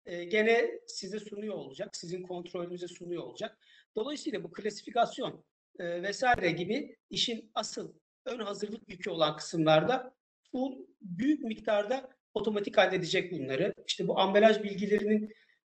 [0.06, 1.96] e, gene size sunuyor olacak.
[1.96, 3.58] Sizin kontrolünüze sunuyor olacak.
[3.96, 5.44] Dolayısıyla bu klasifikasyon
[5.78, 7.92] e, vesaire gibi işin asıl
[8.24, 10.14] ön hazırlık yükü olan kısımlarda
[10.52, 13.74] bu büyük miktarda otomatik halledecek bunları.
[13.86, 15.32] İşte bu ambalaj bilgilerinin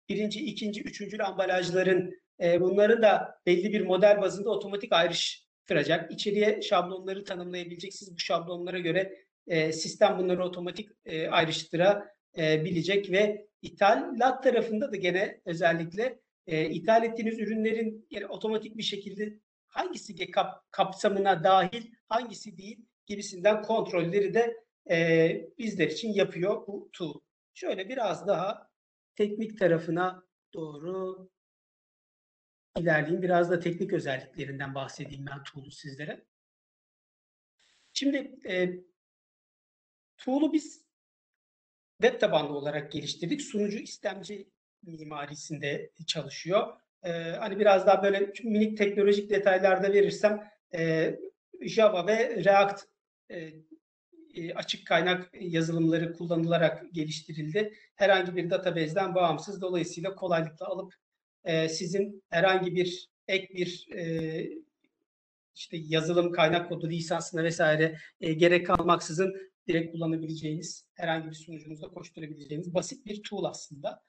[0.08, 6.12] birinci, ikinci, üçüncü ambalajların e, bunları da belli bir model bazında otomatik ayrıştıracak.
[6.12, 8.14] İçeriye şablonları tanımlayabileceksiniz.
[8.14, 9.14] Bu şablonlara göre
[9.46, 17.38] e, sistem bunları otomatik e, ayrıştırabilecek ve ithalat tarafında da gene özellikle e, ithal ettiğiniz
[17.38, 24.56] ürünlerin gene otomatik bir şekilde hangisi GECAP kapsamına dahil, hangisi değil gibisinden kontrolleri de
[24.90, 27.20] e, bizler için yapıyor bu tool.
[27.54, 28.67] Şöyle biraz daha
[29.18, 30.22] teknik tarafına
[30.54, 31.30] doğru
[32.76, 33.22] ilerleyeyim.
[33.22, 36.24] Biraz da teknik özelliklerinden bahsedeyim ben tool'u sizlere.
[37.92, 38.16] Şimdi
[38.48, 38.70] e,
[40.18, 40.84] tool'u biz
[42.02, 43.42] web tabanlı olarak geliştirdik.
[43.42, 44.50] Sunucu istemci
[44.82, 46.80] mimarisinde çalışıyor.
[47.02, 51.14] Ee, hani biraz daha böyle minik teknolojik detaylarda verirsem e,
[51.60, 52.84] Java ve React
[53.30, 53.52] e,
[54.38, 57.72] e, açık kaynak yazılımları kullanılarak geliştirildi.
[57.96, 59.62] Herhangi bir database'den bağımsız.
[59.62, 60.94] Dolayısıyla kolaylıkla alıp
[61.44, 64.50] e, sizin herhangi bir ek bir e,
[65.54, 69.36] işte yazılım kaynak kodu lisansına vesaire gerek kalmaksızın
[69.68, 74.02] direkt kullanabileceğiniz, herhangi bir sunucunuzda koşturabileceğiniz basit bir tool aslında.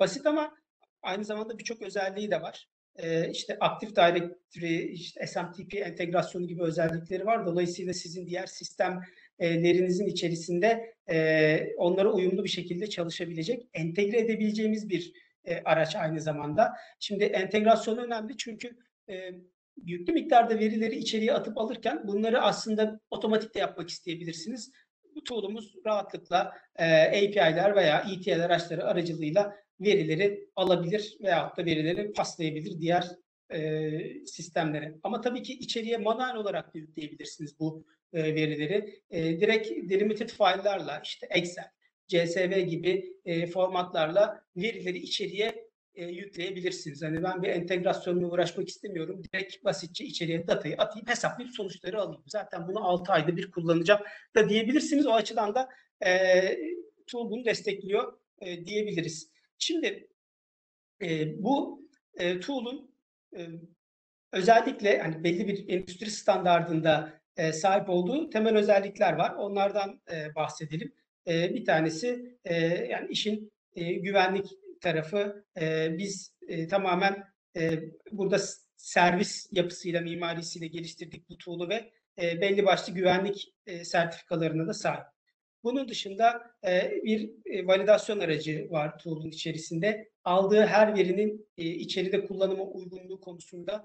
[0.00, 0.54] Basit ama
[1.02, 2.68] aynı zamanda birçok özelliği de var.
[2.96, 7.46] E, işte Active Directory, işte SMTP entegrasyonu gibi özellikleri var.
[7.46, 8.46] Dolayısıyla sizin diğer
[9.40, 15.12] sistemlerinizin içerisinde e, onlara uyumlu bir şekilde çalışabilecek, entegre edebileceğimiz bir
[15.44, 16.72] e, araç aynı zamanda.
[16.98, 18.76] Şimdi entegrasyon önemli çünkü
[19.10, 19.30] e,
[19.84, 24.70] yüklü miktarda verileri içeriye atıp alırken bunları aslında otomatik de yapmak isteyebilirsiniz.
[25.14, 32.80] Bu tool'umuz rahatlıkla e, API'ler veya ETL araçları aracılığıyla verileri alabilir veyahut da verileri paslayabilir
[32.80, 33.08] diğer
[33.52, 34.94] e, sistemlere.
[35.02, 39.02] Ama tabii ki içeriye manuel olarak yükleyebilirsiniz bu e, verileri.
[39.10, 41.70] E, direkt delimited file'larla işte Excel,
[42.08, 47.02] CSV gibi e, formatlarla verileri içeriye e, yükleyebilirsiniz.
[47.02, 49.22] Hani ben bir entegrasyonla uğraşmak istemiyorum.
[49.24, 52.22] Direkt basitçe içeriye datayı atayım, hesaplayıp sonuçları alayım.
[52.26, 54.00] Zaten bunu 6 ayda bir kullanacağım
[54.36, 55.06] da diyebilirsiniz.
[55.06, 55.68] O açıdan da
[56.06, 56.40] e,
[57.06, 59.30] tool bunu destekliyor e, diyebiliriz.
[59.58, 60.08] Şimdi
[61.02, 62.94] e, bu e, tool'un
[63.36, 63.46] e,
[64.32, 69.34] özellikle hani belli bir endüstri standardında e, sahip olduğu temel özellikler var.
[69.34, 70.92] Onlardan e, bahsedelim.
[71.26, 72.36] E, bir tanesi
[72.90, 74.46] yani işin güvenlik
[74.80, 75.44] tarafı
[75.90, 76.34] biz
[76.70, 77.24] tamamen
[78.12, 78.38] burada
[78.76, 85.04] servis yapısıyla, mimarisiyle geliştirdik bu tool'u ve belli başlı güvenlik sertifikalarına da sahip.
[85.64, 86.42] Bunun dışında
[87.04, 87.30] bir
[87.66, 90.08] validasyon aracı var tool'un içerisinde.
[90.24, 93.84] Aldığı her verinin içeride kullanıma uygunluğu konusunda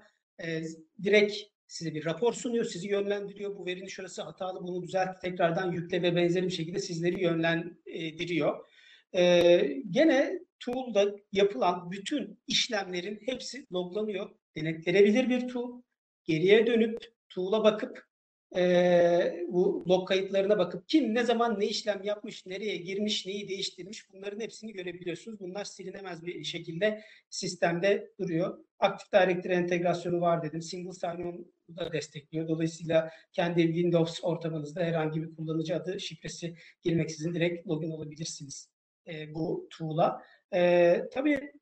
[1.02, 1.36] direkt
[1.68, 3.56] size bir rapor sunuyor, sizi yönlendiriyor.
[3.56, 8.66] Bu verinin şurası hatalı, bunu düzelt, tekrardan yükle ve benzeri bir şekilde sizleri yönlendiriyor.
[9.12, 9.58] E,
[9.90, 14.30] gene tool'da yapılan bütün işlemlerin hepsi loglanıyor.
[14.56, 15.82] Denetlenebilir bir tool.
[16.24, 16.98] Geriye dönüp
[17.28, 18.06] tool'a bakıp
[18.56, 24.12] e, bu log kayıtlarına bakıp kim ne zaman ne işlem yapmış, nereye girmiş, neyi değiştirmiş
[24.12, 25.40] bunların hepsini görebiliyorsunuz.
[25.40, 28.58] Bunlar silinemez bir şekilde sistemde duruyor.
[28.78, 30.62] Active Directory entegrasyonu var dedim.
[30.62, 32.48] Single sign-on da destekliyor.
[32.48, 38.70] Dolayısıyla kendi Windows ortamınızda herhangi bir kullanıcı adı şifresi girmeksizin direkt login olabilirsiniz
[39.06, 40.22] e, bu tool'a.
[40.54, 41.52] E, tabii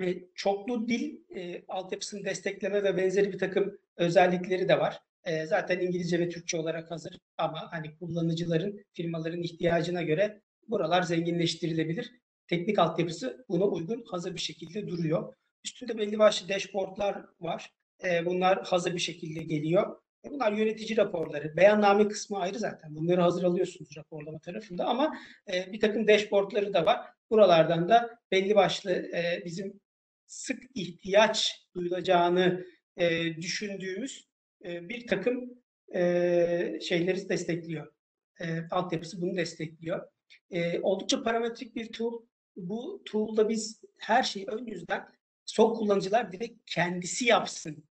[0.00, 5.02] e, çoklu dil e, altyapısını destekleme ve benzeri bir takım özellikleri de var.
[5.24, 12.12] E, zaten İngilizce ve Türkçe olarak hazır ama hani kullanıcıların, firmaların ihtiyacına göre buralar zenginleştirilebilir.
[12.46, 15.34] Teknik altyapısı buna uygun hazır bir şekilde duruyor.
[15.64, 17.70] Üstünde belli başlı dashboardlar var.
[18.04, 19.96] E, bunlar hazır bir şekilde geliyor.
[20.24, 21.56] E, bunlar yönetici raporları.
[21.56, 22.94] Beyanname kısmı ayrı zaten.
[22.94, 25.16] Bunları hazır alıyorsunuz raporlama tarafında ama
[25.52, 27.00] e, bir takım dashboardları da var.
[27.30, 29.80] Buralardan da belli başlı e, bizim
[30.26, 32.64] sık ihtiyaç duyulacağını
[32.96, 34.29] e, düşündüğümüz
[34.64, 35.60] bir takım
[35.94, 37.92] e, şeyleri destekliyor.
[38.40, 40.08] E, altyapısı bunu destekliyor.
[40.50, 42.22] E, oldukça parametrik bir tool.
[42.56, 45.08] Bu tool'da biz her şeyi ön yüzden
[45.46, 47.84] son kullanıcılar direkt kendisi yapsın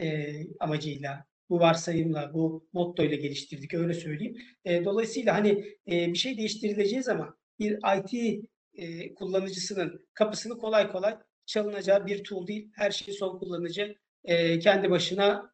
[0.00, 4.36] e, amacıyla, bu varsayımla, bu motto ile geliştirdik öyle söyleyeyim.
[4.64, 5.50] E, dolayısıyla hani
[5.88, 12.46] e, bir şey değiştirileceği zaman bir IT e, kullanıcısının kapısını kolay kolay çalınacağı bir tool
[12.46, 12.70] değil.
[12.74, 15.53] Her şeyi son kullanıcı e, kendi başına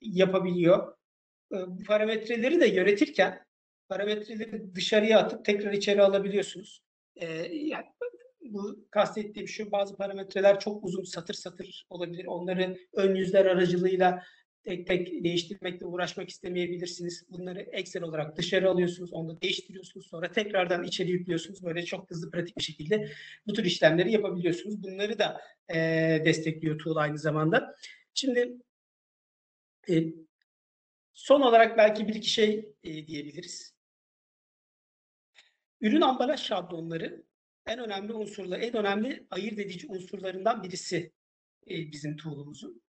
[0.00, 0.92] yapabiliyor.
[1.52, 3.44] E, bu parametreleri de yönetirken
[3.88, 6.82] parametreleri dışarıya atıp tekrar içeri alabiliyorsunuz.
[7.16, 7.86] E, yani
[8.40, 12.24] bu kastettiğim şu bazı parametreler çok uzun satır satır olabilir.
[12.26, 14.22] Onları ön yüzler aracılığıyla
[14.64, 17.24] tek tek değiştirmekle uğraşmak istemeyebilirsiniz.
[17.28, 20.06] Bunları Excel olarak dışarı alıyorsunuz, onu değiştiriyorsunuz.
[20.06, 21.64] Sonra tekrardan içeri yüklüyorsunuz.
[21.64, 23.08] Böyle çok hızlı, pratik bir şekilde
[23.46, 24.82] bu tür işlemleri yapabiliyorsunuz.
[24.82, 25.40] Bunları da
[25.74, 25.78] e,
[26.24, 27.74] destekliyor tool aynı zamanda.
[28.14, 28.56] Şimdi
[29.90, 30.14] e,
[31.12, 33.74] son olarak belki bir iki şey e, diyebiliriz.
[35.80, 37.24] Ürün ambalaj şablonları
[37.66, 41.12] en önemli unsurlar, en önemli ayırt edici unsurlarından birisi
[41.70, 42.82] e, bizim tool'umuzun.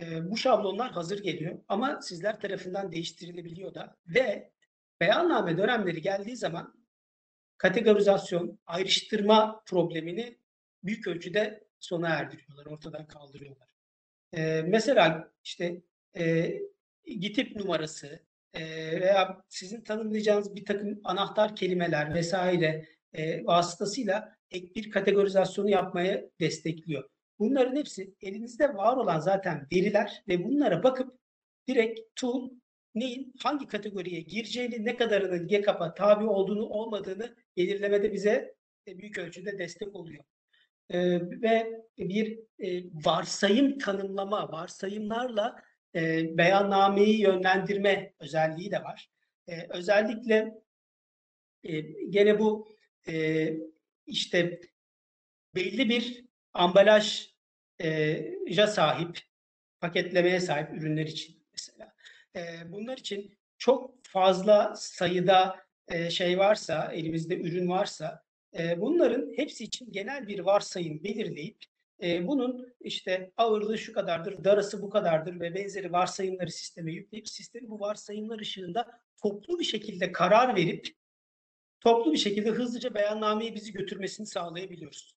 [0.00, 4.52] E, bu şablonlar hazır geliyor ama sizler tarafından değiştirilebiliyor da ve
[5.00, 6.74] beyanname dönemleri geldiği zaman
[7.58, 10.38] kategorizasyon, ayrıştırma problemini
[10.84, 13.68] büyük ölçüde sona erdiriyorlar, ortadan kaldırıyorlar.
[14.32, 15.82] E, mesela işte
[16.18, 16.54] e,
[17.04, 18.20] GİTİP numarası
[18.54, 18.62] e,
[19.00, 27.08] veya sizin tanımlayacağınız bir takım anahtar kelimeler vesaire e, vasıtasıyla ek bir kategorizasyonu yapmaya destekliyor.
[27.38, 31.18] Bunların hepsi elinizde var olan zaten veriler ve bunlara bakıp
[31.68, 32.50] direkt tool
[32.94, 38.54] neyin hangi kategoriye gireceğini, ne kadarının GCAP'a tabi olduğunu olmadığını belirlemede bize
[38.86, 40.24] e, büyük ölçüde destek oluyor.
[40.90, 45.62] Ee, ve bir e, varsayım tanımlama, varsayımlarla
[45.94, 49.10] e, beyannameyi yönlendirme özelliği de var.
[49.48, 50.54] E, özellikle
[51.64, 52.68] e, gene bu
[53.08, 53.48] e,
[54.06, 54.60] işte
[55.54, 57.26] belli bir ambalaja
[58.66, 59.18] sahip,
[59.80, 61.94] paketlemeye sahip ürünler için mesela.
[62.36, 68.22] E, bunlar için çok fazla sayıda e, şey varsa, elimizde ürün varsa,
[68.58, 71.64] e, bunların hepsi için genel bir varsayım belirleyip
[72.02, 77.70] e, bunun işte ağırlığı şu kadardır, darası bu kadardır ve benzeri varsayımları sisteme yükleyip sistemi
[77.70, 78.90] bu varsayımlar ışığında
[79.22, 80.88] toplu bir şekilde karar verip
[81.80, 85.16] toplu bir şekilde hızlıca beyannameyi bizi götürmesini sağlayabiliyoruz.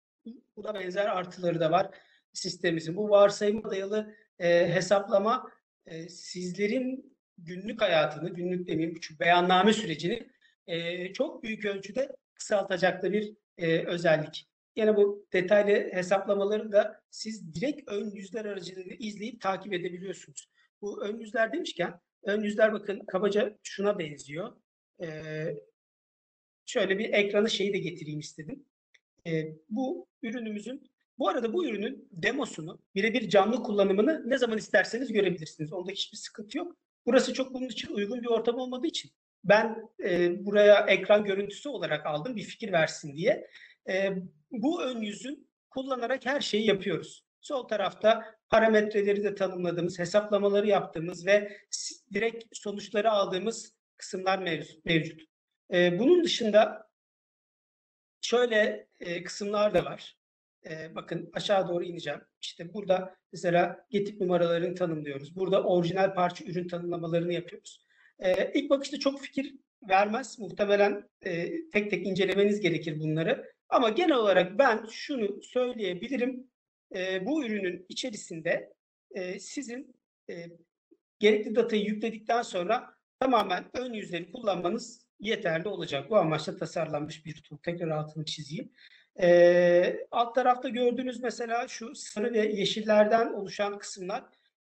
[0.56, 1.90] Buna benzer artıları da var
[2.34, 2.96] sistemimizin.
[2.96, 5.52] Bu varsayıma dayalı e, hesaplama
[5.86, 10.30] e, sizlerin günlük hayatını, günlük demeyeyim şu beyanname sürecini
[10.68, 14.48] e, çok büyük ölçüde kısaltacaklı bir e, özellik.
[14.76, 20.50] Yine bu detaylı hesaplamaları da siz direkt ön yüzler aracılığıyla izleyip takip edebiliyorsunuz.
[20.82, 24.56] Bu ön yüzler demişken ön yüzler bakın kabaca şuna benziyor.
[25.02, 25.56] Ee,
[26.66, 28.66] şöyle bir ekranı şeyi de getireyim istedim.
[29.28, 35.74] Ee, bu ürünümüzün bu arada bu ürünün demosunu birebir canlı kullanımını ne zaman isterseniz görebilirsiniz.
[35.74, 36.78] Onda hiçbir sıkıntı yok.
[37.06, 39.12] Burası çok bunun için uygun bir ortam olmadığı için
[39.44, 43.48] ben e, buraya ekran görüntüsü olarak aldım bir fikir versin diye.
[43.90, 44.14] E,
[44.52, 47.24] bu ön yüzün kullanarak her şeyi yapıyoruz.
[47.42, 51.58] Sol tarafta parametreleri de tanımladığımız, hesaplamaları yaptığımız ve
[52.14, 54.40] direkt sonuçları aldığımız kısımlar
[54.86, 55.22] mevcut.
[55.74, 56.90] E, bunun dışında
[58.22, 60.18] şöyle e, kısımlar da var.
[60.70, 62.22] E, bakın aşağı doğru ineceğim.
[62.42, 65.36] İşte burada mesela getip numaralarını tanımlıyoruz.
[65.36, 67.86] Burada orijinal parça ürün tanımlamalarını yapıyoruz.
[68.20, 69.56] E, ilk bakışta çok fikir
[69.90, 70.40] vermez.
[70.40, 73.55] Muhtemelen e, tek tek incelemeniz gerekir bunları.
[73.70, 76.48] Ama genel olarak ben şunu söyleyebilirim.
[76.96, 78.74] E, bu ürünün içerisinde
[79.12, 79.96] e, sizin
[80.30, 80.46] e,
[81.20, 86.10] gerekli datayı yükledikten sonra tamamen ön yüzleri kullanmanız yeterli olacak.
[86.10, 87.58] Bu amaçla tasarlanmış bir tool.
[87.58, 88.72] Tekrar altını çizeyim.
[89.22, 94.24] E, alt tarafta gördüğünüz mesela şu sarı ve yeşillerden oluşan kısımlar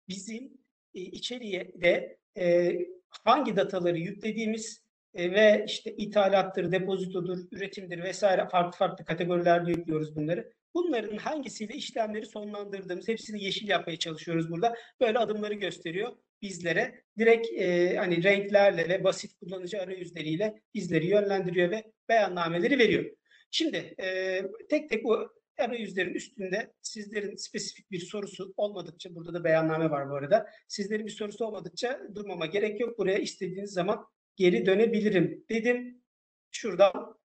[0.07, 0.57] bizim
[0.95, 2.75] e, içeriye de e,
[3.09, 4.86] hangi dataları yüklediğimiz
[5.17, 10.53] ve işte ithalattır, depozitodur, üretimdir vesaire farklı farklı kategorilerde yüklüyoruz bunları.
[10.73, 14.75] Bunların hangisiyle işlemleri sonlandırdığımız, hepsini yeşil yapmaya çalışıyoruz burada.
[15.01, 16.11] Böyle adımları gösteriyor
[16.41, 17.03] bizlere.
[17.17, 23.05] Direkt e, hani renklerle ve basit kullanıcı arayüzleriyle bizleri yönlendiriyor ve beyannameleri veriyor.
[23.51, 29.89] Şimdi e, tek tek bu arayüzlerin üstünde sizlerin spesifik bir sorusu olmadıkça, burada da beyanname
[29.89, 32.97] var bu arada, sizlerin bir sorusu olmadıkça durmama gerek yok.
[32.97, 34.05] Buraya istediğiniz zaman
[34.37, 36.03] geri dönebilirim dedim.
[36.51, 37.17] Şuradan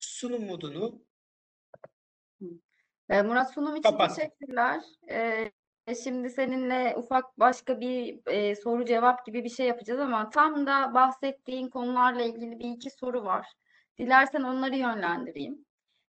[0.00, 1.04] sunum modunu
[3.08, 4.16] Ee, Murat sunum için Kapat.
[4.16, 4.82] teşekkürler.
[5.10, 5.52] Ee,
[6.04, 10.94] şimdi seninle ufak başka bir e, soru cevap gibi bir şey yapacağız ama tam da
[10.94, 13.46] bahsettiğin konularla ilgili bir iki soru var.
[13.98, 15.64] Dilersen onları yönlendireyim.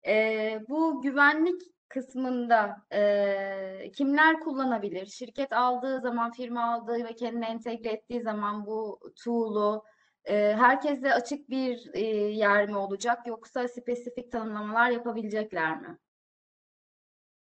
[0.07, 5.05] Ee, bu güvenlik kısmında e, kimler kullanabilir?
[5.05, 9.90] Şirket aldığı zaman, firma aldığı ve kendine entegre ettiği zaman bu tool'u e,
[10.29, 11.99] herkese açık bir e,
[12.33, 15.97] yer mi olacak yoksa spesifik tanımlamalar yapabilecekler mi?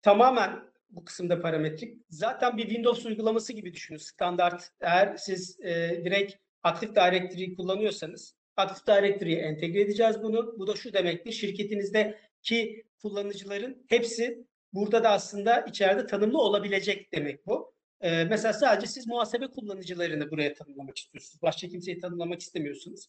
[0.01, 1.97] tamamen bu kısımda parametrik.
[2.09, 3.97] Zaten bir Windows uygulaması gibi düşünün.
[3.97, 10.59] Standart eğer siz e, direkt Active Directory kullanıyorsanız Active Directory'ye entegre edeceğiz bunu.
[10.59, 11.31] Bu da şu demektir.
[11.31, 17.73] Şirketinizdeki kullanıcıların hepsi burada da aslında içeride tanımlı olabilecek demek bu.
[18.01, 21.41] E, mesela sadece siz muhasebe kullanıcılarını buraya tanımlamak istiyorsunuz.
[21.41, 23.07] Başka kimseyi tanımlamak istemiyorsunuz.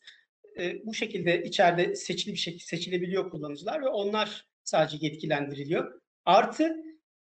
[0.61, 6.01] E, bu şekilde içeride seçili bir şekilde seçilebiliyor kullanıcılar ve onlar sadece yetkilendiriliyor.
[6.25, 6.77] Artı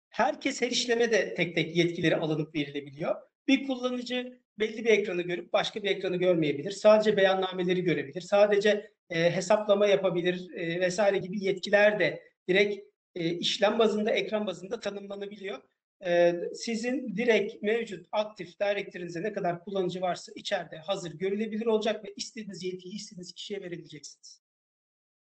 [0.10, 3.16] herkes her işleme de tek tek yetkileri alınıp verilebiliyor.
[3.48, 6.72] Bir kullanıcı belli bir ekranı görüp başka bir ekranı görmeyebilir.
[6.72, 8.22] Sadece beyannameleri görebilir.
[8.22, 12.80] Sadece e, hesaplama yapabilir e, vesaire gibi yetkiler de direkt
[13.16, 15.62] e, işlem bazında, ekran bazında tanımlanabiliyor.
[16.06, 22.14] E, sizin direkt mevcut aktif directory'nize ne kadar kullanıcı varsa içeride hazır görülebilir olacak ve
[22.16, 24.42] istediğiniz yetkiyi istediğiniz kişiye verebileceksiniz.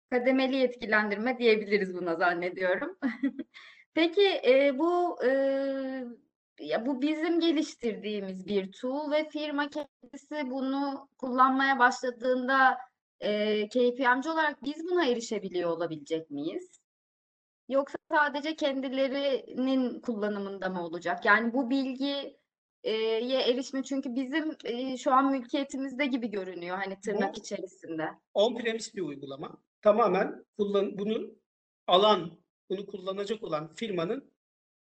[0.10, 2.98] Kademeli yetkilendirme diyebiliriz buna zannediyorum.
[3.94, 5.30] Peki e, bu e,
[6.60, 12.78] ya bu bizim geliştirdiğimiz bir tool ve firma kendisi bunu kullanmaya başladığında
[13.20, 16.81] e, KPMG olarak biz buna erişebiliyor olabilecek miyiz?
[17.72, 21.26] Yoksa sadece kendilerinin kullanımında mı olacak?
[21.26, 22.38] Yani bu bilgiye
[22.84, 28.08] erişme çünkü bizim e, şu an mülkiyetimizde gibi görünüyor hani tırnak Bu- içerisinde.
[28.34, 29.58] on-premise bir uygulama.
[29.82, 31.36] Tamamen kullan bunu
[31.88, 34.32] alan, bunu kullanacak olan firmanın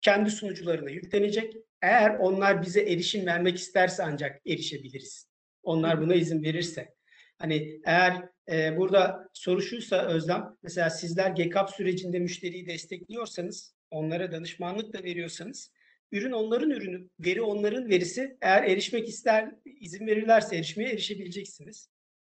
[0.01, 1.57] kendi sunucularına yüklenecek.
[1.83, 5.29] Eğer onlar bize erişim vermek isterse ancak erişebiliriz.
[5.63, 6.95] Onlar buna izin verirse.
[7.41, 14.93] Hani eğer e, burada soru şuysa Özlem, mesela sizler GCAP sürecinde müşteriyi destekliyorsanız, onlara danışmanlık
[14.93, 15.73] da veriyorsanız,
[16.13, 18.37] ürün onların ürünü, veri onların verisi.
[18.41, 21.89] Eğer erişmek ister, izin verirlerse erişmeye erişebileceksiniz.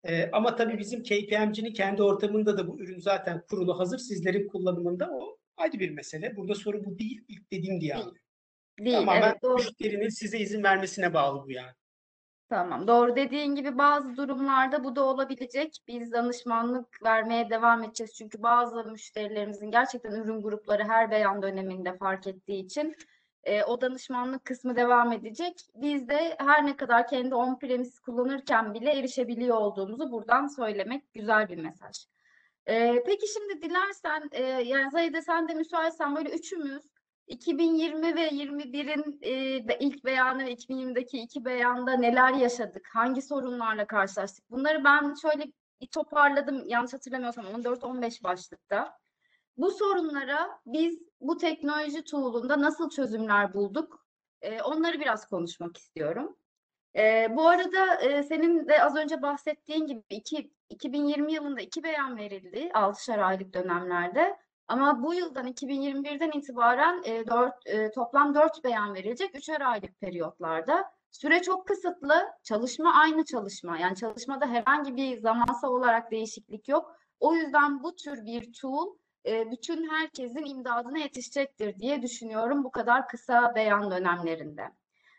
[0.03, 3.97] Ee, ama tabii bizim KPMG'nin kendi ortamında da bu ürün zaten kurulu hazır.
[3.97, 6.35] Sizlerin kullanımında o ayrı bir mesele.
[6.35, 7.21] Burada soru bu değil.
[7.27, 8.21] İlk dediğim diye anlıyorum.
[8.79, 9.55] Değil, Tamamen evet doğru.
[9.55, 11.73] müşterinin size izin vermesine bağlı bu yani.
[12.49, 15.77] Tamam, doğru dediğin gibi bazı durumlarda bu da olabilecek.
[15.87, 18.13] Biz danışmanlık vermeye devam edeceğiz.
[18.13, 22.95] Çünkü bazı müşterilerimizin gerçekten ürün grupları her beyan döneminde fark ettiği için
[23.43, 25.53] e, o danışmanlık kısmı devam edecek.
[25.75, 31.57] Biz de her ne kadar kendi on-premise kullanırken bile erişebiliyor olduğumuzu buradan söylemek güzel bir
[31.57, 32.05] mesaj.
[32.65, 36.83] E, peki şimdi dilersen, e, yani Zahide sen de müsaitsen böyle üçümüz
[37.27, 42.89] 2020 ve 21'in e, ilk beyanı ve 2020'deki iki beyanda neler yaşadık?
[42.93, 44.51] Hangi sorunlarla karşılaştık?
[44.51, 45.45] Bunları ben şöyle
[45.81, 46.63] bir toparladım.
[46.67, 48.97] Yanlış hatırlamıyorsam 14-15 başlıkta.
[49.57, 54.05] Bu sorunlara biz bu teknoloji tool'unda nasıl çözümler bulduk?
[54.41, 56.37] E, onları biraz konuşmak istiyorum.
[56.95, 62.17] E, bu arada e, senin de az önce bahsettiğin gibi iki, 2020 yılında iki beyan
[62.17, 64.37] verildi 6'şer aylık dönemlerde.
[64.67, 70.91] Ama bu yıldan 2021'den itibaren e, dört, e, toplam 4 beyan verilecek 3'er aylık periyotlarda.
[71.11, 73.77] Süre çok kısıtlı, çalışma aynı çalışma.
[73.77, 76.95] Yani çalışmada herhangi bir zamansal olarak değişiklik yok.
[77.19, 78.95] O yüzden bu tür bir tool
[79.25, 84.71] e, bütün herkesin imdadına yetişecektir diye düşünüyorum bu kadar kısa beyan dönemlerinde.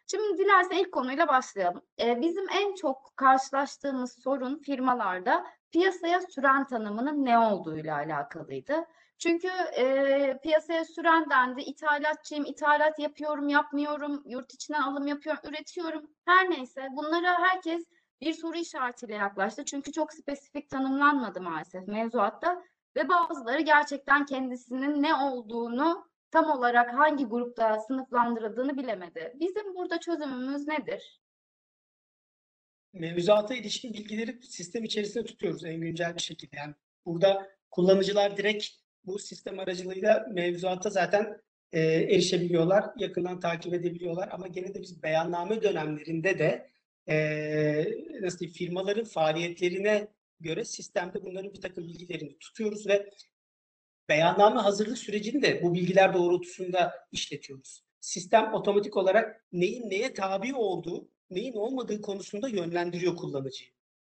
[0.06, 1.82] Şimdi dilersen ilk konuyla başlayalım.
[2.00, 8.86] E, bizim en çok karşılaştığımız sorun firmalarda piyasaya süren tanımının ne olduğuyla alakalıydı.
[9.18, 9.48] Çünkü
[9.78, 16.10] e, piyasaya süren dendi, ithalatçıyım, ithalat yapıyorum, yapmıyorum, yurt içinden alım yapıyorum, üretiyorum.
[16.24, 17.84] Her neyse bunlara herkes
[18.20, 19.64] bir soru işaretiyle yaklaştı.
[19.64, 22.62] Çünkü çok spesifik tanımlanmadı maalesef mevzuatta
[22.96, 29.32] ve bazıları gerçekten kendisinin ne olduğunu tam olarak hangi grupta sınıflandırıldığını bilemedi.
[29.40, 31.20] Bizim burada çözümümüz nedir?
[32.92, 36.56] Mevzuata ilişkin bilgileri sistem içerisinde tutuyoruz en güncel bir şekilde.
[36.56, 36.74] Yani
[37.06, 38.66] burada kullanıcılar direkt
[39.06, 41.40] bu sistem aracılığıyla mevzuata zaten
[41.72, 44.28] e, erişebiliyorlar, yakından takip edebiliyorlar.
[44.32, 46.70] Ama gene de biz beyanname dönemlerinde de
[47.08, 47.16] e,
[48.20, 50.08] nasıl diyeyim, firmaların faaliyetlerine
[50.40, 53.10] göre sistemde bunların bir takım bilgilerini tutuyoruz ve
[54.08, 57.84] beyanname hazırlık sürecini de bu bilgiler doğrultusunda işletiyoruz.
[58.00, 63.70] Sistem otomatik olarak neyin neye tabi olduğu, neyin olmadığı konusunda yönlendiriyor kullanıcıyı.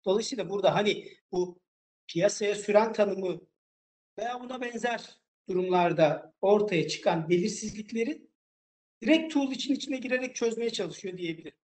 [0.06, 1.60] Dolayısıyla burada hani bu
[2.08, 3.42] piyasaya süren tanımı
[4.18, 8.28] veya buna benzer durumlarda ortaya çıkan belirsizlikleri
[9.02, 11.58] direkt tool için içine girerek çözmeye çalışıyor diyebilirim.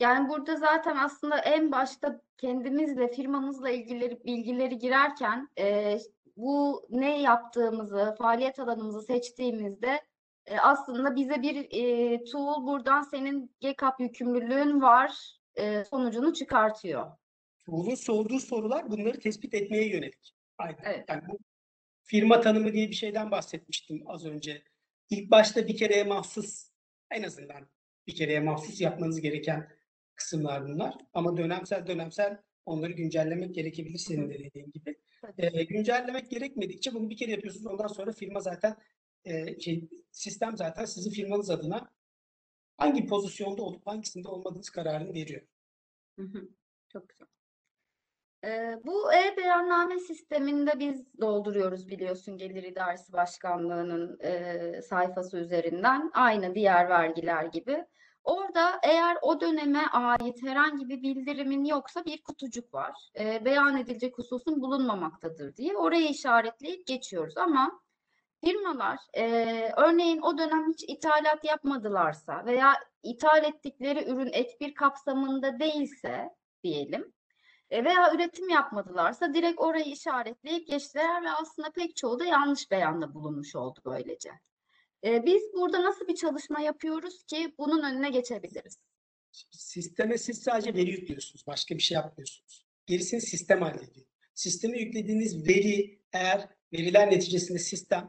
[0.00, 5.98] Yani burada zaten aslında en başta kendimizle, firmamızla ilgili bilgileri girerken e,
[6.36, 10.00] bu ne yaptığımızı, faaliyet alanımızı seçtiğimizde
[10.46, 17.21] e, aslında bize bir e, tool buradan senin GCAP yükümlülüğün var e, sonucunu çıkartıyor.
[17.66, 20.34] Tool'un sorduğu sorular bunları tespit etmeye yönelik.
[20.58, 20.82] Aynen.
[20.84, 21.04] Evet.
[21.08, 21.38] Yani bu
[22.02, 24.62] firma tanımı diye bir şeyden bahsetmiştim az önce.
[25.10, 26.70] İlk başta bir kereye mahsus,
[27.10, 27.68] en azından
[28.06, 29.68] bir kereye mahsus yapmanız gereken
[30.14, 30.94] kısımlar bunlar.
[31.12, 34.98] Ama dönemsel dönemsel onları güncellemek gerekebilir senin de dediğin gibi.
[35.38, 37.66] Ee, güncellemek gerekmedikçe bunu bir kere yapıyorsunuz.
[37.66, 38.76] Ondan sonra firma zaten
[39.24, 41.90] e, şey, sistem zaten sizin firmanız adına
[42.76, 45.42] hangi pozisyonda olup hangisinde olmadığınız kararını veriyor.
[46.18, 46.48] Hı hı.
[46.88, 47.26] Çok güzel.
[48.84, 57.44] Bu e-beyanname sisteminde biz dolduruyoruz biliyorsun Gelir İdaresi Başkanlığı'nın e, sayfası üzerinden aynı diğer vergiler
[57.44, 57.84] gibi.
[58.24, 63.10] Orada eğer o döneme ait herhangi bir bildirimin yoksa bir kutucuk var.
[63.18, 67.80] E, beyan edilecek hususun bulunmamaktadır diye orayı işaretleyip geçiyoruz ama
[68.44, 69.24] firmalar e,
[69.76, 76.30] örneğin o dönem hiç ithalat yapmadılarsa veya ithal ettikleri ürün ek bir kapsamında değilse
[76.64, 77.12] diyelim
[77.72, 83.14] e, veya üretim yapmadılarsa direkt orayı işaretleyip geçtiler ve aslında pek çoğu da yanlış beyanda
[83.14, 84.30] bulunmuş oldu böylece.
[85.04, 88.78] E, Biz burada nasıl bir çalışma yapıyoruz ki bunun önüne geçebiliriz?
[89.50, 91.46] Sisteme siz sadece veri yüklüyorsunuz.
[91.46, 92.66] Başka bir şey yapmıyorsunuz.
[92.86, 94.06] Gerisini sistem hallediyor.
[94.34, 98.08] Sisteme yüklediğiniz veri eğer veriler neticesinde sistem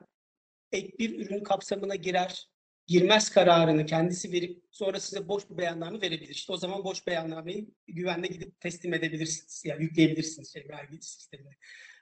[0.71, 2.49] ek bir ürün kapsamına girer,
[2.87, 6.35] girmez kararını kendisi verip sonra size boş bir beyanname verebilir.
[6.35, 9.63] İşte o zaman boş beyannameyi güvenle gidip teslim edebilirsiniz.
[9.65, 11.53] Yani yükleyebilirsiniz şey, vergi sistemine.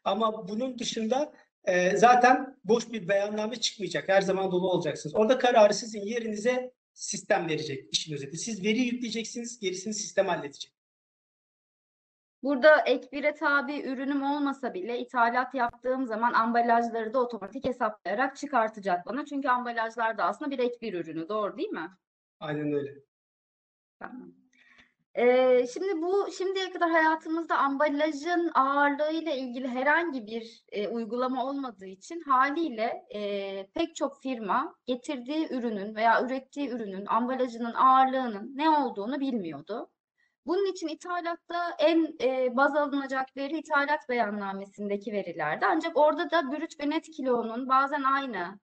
[0.04, 1.34] Ama bunun dışında
[1.66, 4.10] e, zaten boş bir beyanname çıkmayacak.
[4.10, 5.16] Her zaman dolu olacaksınız.
[5.16, 8.38] Orada kararı sizin yerinize sistem verecek işin özeti.
[8.38, 10.81] Siz veri yükleyeceksiniz, gerisini sistem halledecek.
[12.44, 19.06] Burada ek bire tabi ürünüm olmasa bile ithalat yaptığım zaman ambalajları da otomatik hesaplayarak çıkartacak
[19.06, 19.26] bana.
[19.26, 21.30] Çünkü ambalajlar da aslında bir ek bir ürünü.
[21.30, 21.92] Doğru değil mi?
[22.40, 22.94] Aynen öyle.
[24.00, 24.32] Tamam.
[25.16, 32.22] Ee, şimdi bu şimdiye kadar hayatımızda ambalajın ağırlığıyla ilgili herhangi bir e, uygulama olmadığı için
[32.22, 39.91] haliyle e, pek çok firma getirdiği ürünün veya ürettiği ürünün ambalajının ağırlığının ne olduğunu bilmiyordu.
[40.46, 45.66] Bunun için ithalatta en e, baz alınacak veri ithalat beyannamesindeki verilerdi.
[45.66, 48.60] Ancak orada da brüt ve net kilonun bazen aynı,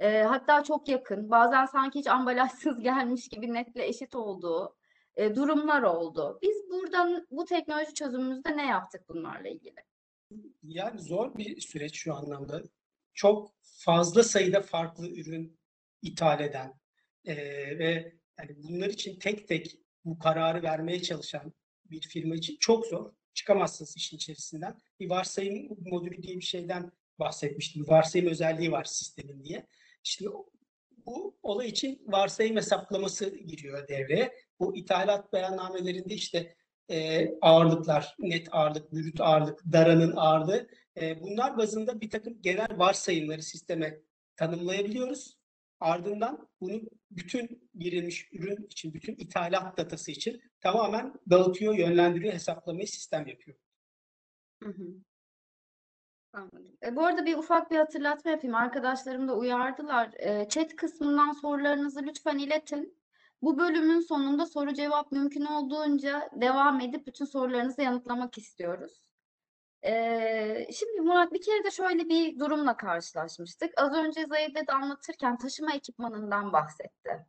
[0.00, 4.76] e, hatta çok yakın, bazen sanki hiç ambalajsız gelmiş gibi netle eşit olduğu
[5.16, 6.38] e, durumlar oldu.
[6.42, 9.80] Biz buradan bu teknoloji çözümümüzde ne yaptık bunlarla ilgili?
[10.62, 12.62] Yani zor bir süreç şu anlamda.
[13.14, 15.58] Çok fazla sayıda farklı ürün
[16.02, 16.72] ithal eden
[17.24, 21.52] eee, ve yani bunlar için tek tek bu kararı vermeye çalışan
[21.84, 23.12] bir firma için çok zor.
[23.34, 24.78] Çıkamazsınız işin içerisinden.
[25.00, 27.88] Bir varsayım modülü diye bir şeyden bahsetmiştim.
[27.88, 29.66] Varsayım özelliği var sistemin diye.
[30.02, 30.30] Şimdi
[31.06, 34.32] bu olay için varsayım hesaplaması giriyor devreye.
[34.60, 36.54] Bu ithalat beyannamelerinde işte
[36.90, 40.68] e, ağırlıklar, net ağırlık, brüt ağırlık, daranın ağırlığı
[41.00, 44.00] e, bunlar bazında bir takım genel varsayımları sisteme
[44.36, 45.38] tanımlayabiliyoruz.
[45.80, 46.80] Ardından bunu
[47.10, 53.56] bütün girilmiş ürün için, bütün ithalat datası için tamamen dağıtıyor, yönlendiriyor, hesaplamayı sistem yapıyor.
[56.82, 58.54] E, bu arada bir ufak bir hatırlatma yapayım.
[58.54, 60.10] Arkadaşlarım da uyardılar.
[60.18, 62.98] E, chat kısmından sorularınızı lütfen iletin.
[63.42, 69.07] Bu bölümün sonunda soru cevap mümkün olduğunca devam edip bütün sorularınızı yanıtlamak istiyoruz.
[70.72, 73.70] Şimdi Murat bir kere de şöyle bir durumla karşılaşmıştık.
[73.76, 77.26] Az önce Zahide de anlatırken taşıma ekipmanından bahsetti.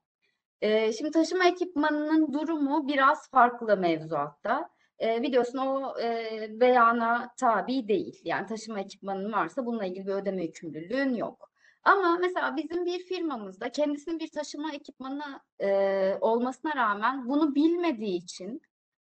[0.62, 4.70] E, şimdi taşıma ekipmanının durumu biraz farklı mevzuatta.
[5.02, 8.22] E, biliyorsun o e, beyana tabi değil.
[8.24, 11.50] Yani taşıma ekipmanın varsa bununla ilgili bir ödeme yükümlülüğün yok.
[11.84, 18.62] Ama mesela bizim bir firmamızda kendisinin bir taşıma ekipmanı e, olmasına rağmen bunu bilmediği için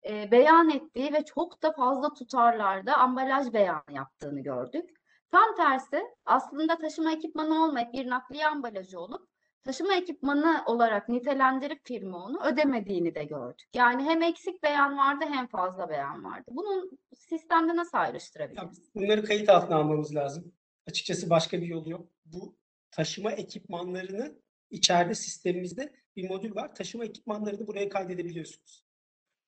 [0.09, 4.89] e, beyan ettiği ve çok da fazla tutarlarda ambalaj beyanı yaptığını gördük.
[5.31, 9.27] Tam tersi aslında taşıma ekipmanı olmayıp bir nakliye ambalajı olup
[9.63, 13.67] taşıma ekipmanı olarak nitelendirip firma onu ödemediğini de gördük.
[13.73, 16.45] Yani hem eksik beyan vardı hem fazla beyan vardı.
[16.51, 18.95] Bunun sistemde nasıl ayrıştırabiliriz?
[18.95, 20.53] bunları kayıt altına almamız lazım.
[20.87, 22.07] Açıkçası başka bir yolu yok.
[22.25, 22.55] Bu
[22.91, 24.35] taşıma ekipmanlarını
[24.69, 26.75] içeride sistemimizde bir modül var.
[26.75, 28.83] Taşıma ekipmanlarını buraya kaydedebiliyorsunuz.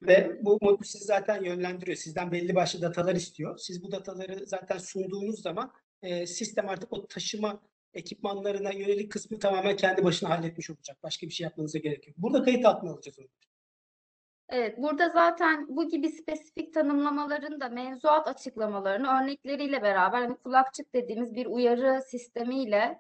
[0.08, 1.98] Ve bu modül sizi zaten yönlendiriyor.
[1.98, 3.58] Sizden belli başlı datalar istiyor.
[3.58, 7.62] Siz bu dataları zaten sunduğunuz zaman e, sistem artık o taşıma
[7.94, 10.98] ekipmanlarına yönelik kısmı tamamen kendi başına halletmiş olacak.
[11.04, 12.18] Başka bir şey yapmanıza gerek yok.
[12.18, 13.28] Burada kayıt altına alacağız onu.
[14.50, 21.36] Evet, burada zaten bu gibi spesifik tanımlamaların da mevzuat açıklamalarını örnekleriyle beraber hani kulakçık dediğimiz
[21.36, 23.00] bir uyarı sistemiyle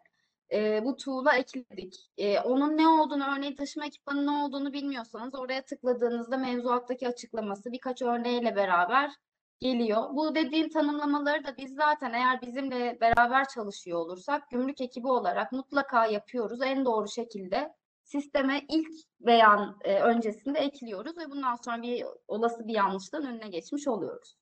[0.53, 2.09] e, bu tool'a ekledik.
[2.17, 8.01] E, onun ne olduğunu, örneğin taşıma ekipmanı ne olduğunu bilmiyorsanız oraya tıkladığınızda mevzuattaki açıklaması birkaç
[8.01, 9.11] örneğiyle beraber
[9.59, 10.09] geliyor.
[10.13, 16.05] Bu dediğim tanımlamaları da biz zaten eğer bizimle beraber çalışıyor olursak gümrük ekibi olarak mutlaka
[16.05, 16.61] yapıyoruz.
[16.61, 17.73] En doğru şekilde
[18.03, 18.89] sisteme ilk
[19.19, 24.35] beyan e, öncesinde ekliyoruz ve bundan sonra bir olası bir yanlıştan önüne geçmiş oluyoruz.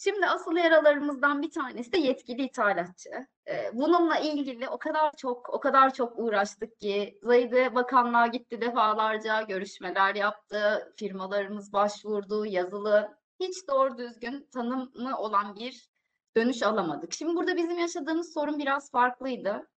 [0.00, 3.10] Şimdi asıl yaralarımızdan bir tanesi de yetkili ithalatçı.
[3.48, 9.42] E, bununla ilgili o kadar çok o kadar çok uğraştık ki Zahide Bakanlığa gitti defalarca
[9.42, 15.88] görüşmeler yaptı, firmalarımız başvurdu, yazılı hiç doğru düzgün tanımı olan bir
[16.36, 17.12] dönüş alamadık.
[17.12, 19.68] Şimdi burada bizim yaşadığımız sorun biraz farklıydı.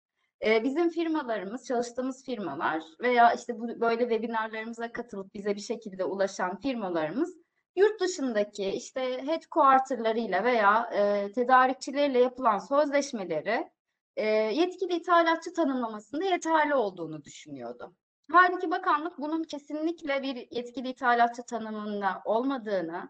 [0.45, 6.57] Ee, Bizim firmalarımız, çalıştığımız firmalar veya işte bu böyle webinarlarımıza katılıp bize bir şekilde ulaşan
[6.61, 7.37] firmalarımız
[7.81, 13.71] yurt dışındaki işte headquarterlarıyla veya e, tedarikçileriyle yapılan sözleşmeleri
[14.17, 17.95] e, yetkili ithalatçı tanımlamasında yeterli olduğunu düşünüyordu.
[18.33, 23.09] Halbuki bakanlık bunun kesinlikle bir yetkili ithalatçı tanımında olmadığını,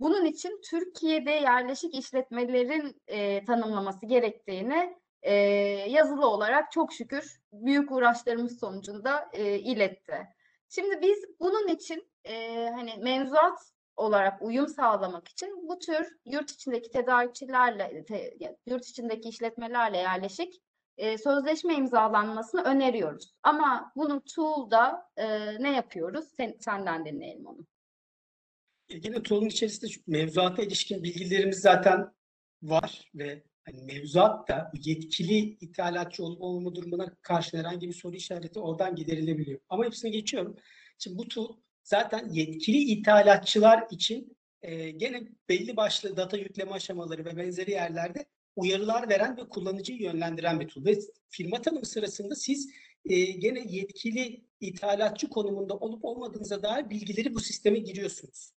[0.00, 5.34] bunun için Türkiye'de yerleşik işletmelerin e, tanımlaması gerektiğini e,
[5.88, 10.28] yazılı olarak çok şükür büyük uğraşlarımız sonucunda e, iletti.
[10.68, 13.58] Şimdi biz bunun için e, hani mevzuat
[14.00, 18.36] olarak uyum sağlamak için bu tür yurt içindeki tedarikçilerle, te-
[18.66, 20.62] yurt içindeki işletmelerle yerleşik
[20.96, 23.34] e, sözleşme imzalanmasını öneriyoruz.
[23.42, 25.26] Ama bunu tool'da e,
[25.62, 26.24] ne yapıyoruz?
[26.36, 27.66] Sen, senden dinleyelim onu.
[28.90, 32.06] Yine tool'un içerisinde mevzuata ilişkin bilgilerimiz zaten
[32.62, 38.60] var ve hani mevzuat da yetkili ithalatçı olup olmama durumuna karşı herhangi bir soru işareti
[38.60, 39.60] oradan giderilebiliyor.
[39.68, 40.56] Ama hepsini geçiyorum.
[40.98, 47.36] Şimdi bu tool zaten yetkili ithalatçılar için e, gene belli başlı data yükleme aşamaları ve
[47.36, 48.26] benzeri yerlerde
[48.56, 50.84] uyarılar veren ve kullanıcıyı yönlendiren bir tool.
[50.84, 50.98] Ve
[51.30, 52.70] firma tanımı sırasında siz
[53.04, 58.52] e, gene yetkili ithalatçı konumunda olup olmadığınıza dair bilgileri bu sisteme giriyorsunuz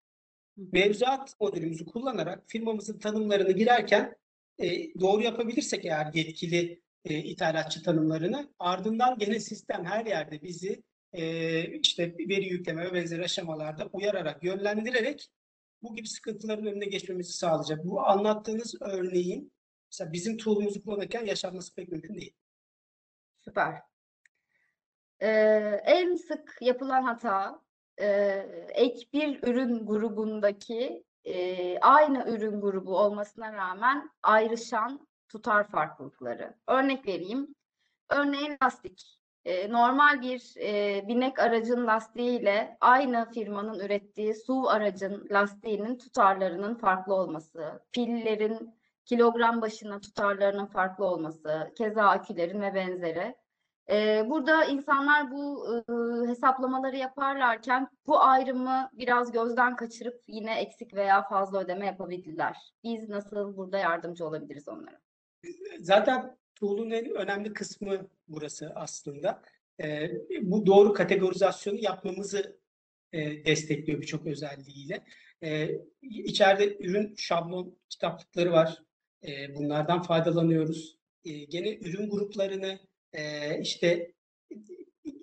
[0.72, 4.16] mevzuat modülümüzü kullanarak firmamızın tanımlarını girerken
[4.58, 10.82] e, doğru yapabilirsek eğer yetkili e, ithalatçı tanımlarını ardından gene sistem her yerde bizi
[11.12, 15.30] e, işte veri yükleme ve benzeri aşamalarda uyararak, yönlendirerek
[15.82, 17.84] bu gibi sıkıntıların önüne geçmemizi sağlayacak.
[17.84, 19.52] Bu anlattığınız örneğin
[19.90, 22.34] mesela bizim tool'umuzu kullanırken yaşanması pek mümkün değil.
[23.36, 23.82] Süper.
[25.20, 25.28] Ee,
[25.84, 27.62] en sık yapılan hata
[28.00, 28.06] e,
[28.74, 36.54] ek bir ürün grubundaki e, aynı ürün grubu olmasına rağmen ayrışan tutar farklılıkları.
[36.66, 37.54] Örnek vereyim.
[38.10, 39.19] Örneğin lastik.
[39.44, 47.14] E, normal bir e, binek aracın lastiğiyle aynı firmanın ürettiği SUV aracın lastiğinin tutarlarının farklı
[47.14, 48.74] olması, pillerin
[49.04, 53.34] kilogram başına tutarlarının farklı olması, keza akülerin ve benzeri.
[53.90, 61.22] Ee, burada insanlar bu e, hesaplamaları yaparlarken bu ayrımı biraz gözden kaçırıp yine eksik veya
[61.22, 62.56] fazla ödeme yapabilirler.
[62.84, 64.98] Biz nasıl burada yardımcı olabiliriz onlara?
[65.80, 69.42] Zaten tool'un en önemli kısmı burası aslında.
[69.82, 70.10] Ee,
[70.42, 72.60] bu doğru kategorizasyonu yapmamızı
[73.12, 75.04] e, destekliyor birçok özelliğiyle.
[75.42, 75.70] Ee,
[76.02, 78.82] içeride ürün şablon kitaplıkları var.
[79.26, 80.98] Ee, bunlardan faydalanıyoruz.
[81.24, 82.78] Ee, gene ürün gruplarını
[83.12, 84.12] e, işte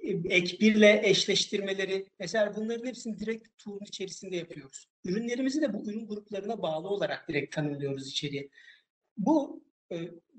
[0.04, 4.90] e, ek birle eşleştirmeleri mesela bunların hepsini direkt tool'un içerisinde yapıyoruz.
[5.06, 8.50] Ürünlerimizi de bu ürün gruplarına bağlı olarak direkt tanımlıyoruz içeriye.
[9.18, 9.67] Bu e,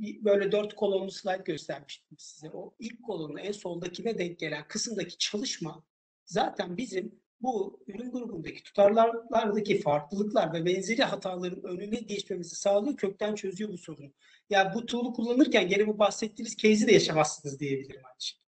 [0.01, 2.51] böyle dört kolonlu slide göstermiştim size.
[2.51, 5.85] O ilk kolonun en soldakine denk gelen kısımdaki çalışma
[6.25, 13.71] zaten bizim bu ürün grubundaki tutarlardaki farklılıklar ve benzeri hataların önüne geçmemizi sağlıyor, kökten çözüyor
[13.71, 14.13] bu sorunu.
[14.51, 18.41] Ya bu tool'u kullanırken gene bu bahsettiğiniz case'i de yaşamazsınız diyebilirim aynı şey.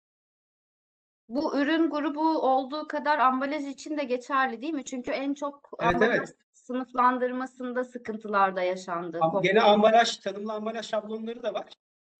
[1.29, 4.85] Bu ürün grubu olduğu kadar ambalaj için de geçerli değil mi?
[4.85, 6.35] Çünkü en çok Evet, ambalaj evet.
[6.61, 9.17] Sınıflandırmasında sıkıntılar da yaşandı.
[9.17, 11.67] Am- Gene ambalaj, tanımlı ambalaj şablonları da var.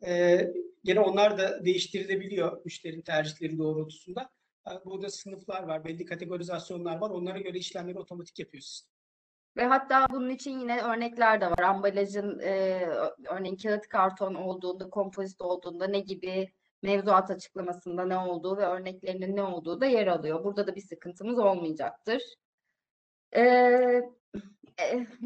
[0.08, 0.42] E,
[0.84, 4.30] gene onlar da değiştirilebiliyor müşterinin tercihleri doğrultusunda.
[4.68, 7.10] E, Burada sınıflar var, belli kategorizasyonlar var.
[7.10, 8.92] Onlara göre işlemleri otomatik yapıyor sistem.
[9.58, 11.60] Ve hatta bunun için yine örnekler de var.
[11.60, 12.86] Ambalajın e,
[13.30, 16.52] örneğin kağıt karton olduğunda, kompozit olduğunda ne gibi
[16.84, 20.44] mevzuat açıklamasında ne olduğu ve örneklerinin ne olduğu da yer alıyor.
[20.44, 22.22] Burada da bir sıkıntımız olmayacaktır.
[23.32, 24.02] E, e,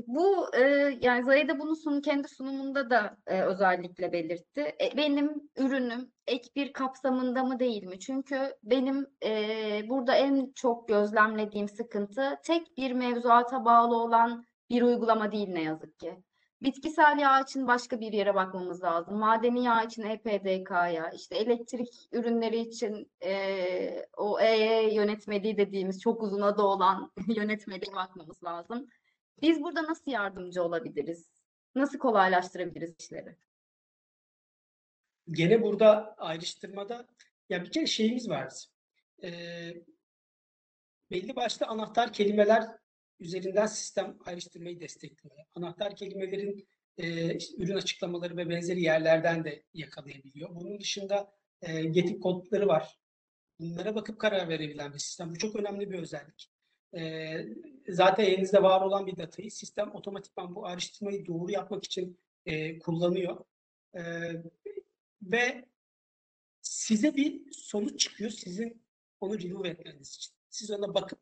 [0.07, 0.61] bu e,
[1.01, 4.61] yani Zahide bunu sunum, kendi sunumunda da e, özellikle belirtti.
[4.61, 7.99] E, benim ürünüm ek bir kapsamında mı değil mi?
[7.99, 9.31] Çünkü benim e,
[9.89, 15.99] burada en çok gözlemlediğim sıkıntı tek bir mevzuata bağlı olan bir uygulama değil ne yazık
[15.99, 16.17] ki.
[16.61, 19.17] Bitkisel yağ için başka bir yere bakmamız lazım.
[19.17, 26.23] Madeni yağ için E EPDK'ya, işte elektrik ürünleri için e, o EE yönetmeliği dediğimiz çok
[26.23, 28.87] uzun adı olan yönetmeliğe bakmamız lazım.
[29.41, 31.31] Biz burada nasıl yardımcı olabiliriz?
[31.75, 33.35] Nasıl kolaylaştırabiliriz işleri?
[35.31, 37.07] Gene burada ayrıştırmada
[37.49, 38.65] ya bir kere şeyimiz var.
[39.23, 39.73] Ee,
[41.11, 42.63] belli başlı anahtar kelimeler
[43.19, 45.35] üzerinden sistem ayrıştırmayı destekliyor.
[45.55, 46.67] Anahtar kelimelerin
[46.97, 50.55] e, işte ürün açıklamaları ve benzeri yerlerden de yakalayabiliyor.
[50.55, 52.99] Bunun dışında e, getik kodları var.
[53.59, 55.29] Bunlara bakıp karar verebilen bir sistem.
[55.29, 56.54] Bu çok önemli bir özellik.
[56.95, 57.35] E,
[57.89, 63.45] zaten elinizde var olan bir datayı sistem otomatikman bu ayrıştırmayı doğru yapmak için e, kullanıyor.
[63.95, 64.01] E,
[65.21, 65.65] ve
[66.61, 68.85] size bir sonuç çıkıyor sizin
[69.19, 70.33] onu remove etmeniz için.
[70.49, 71.19] Siz ona bakıp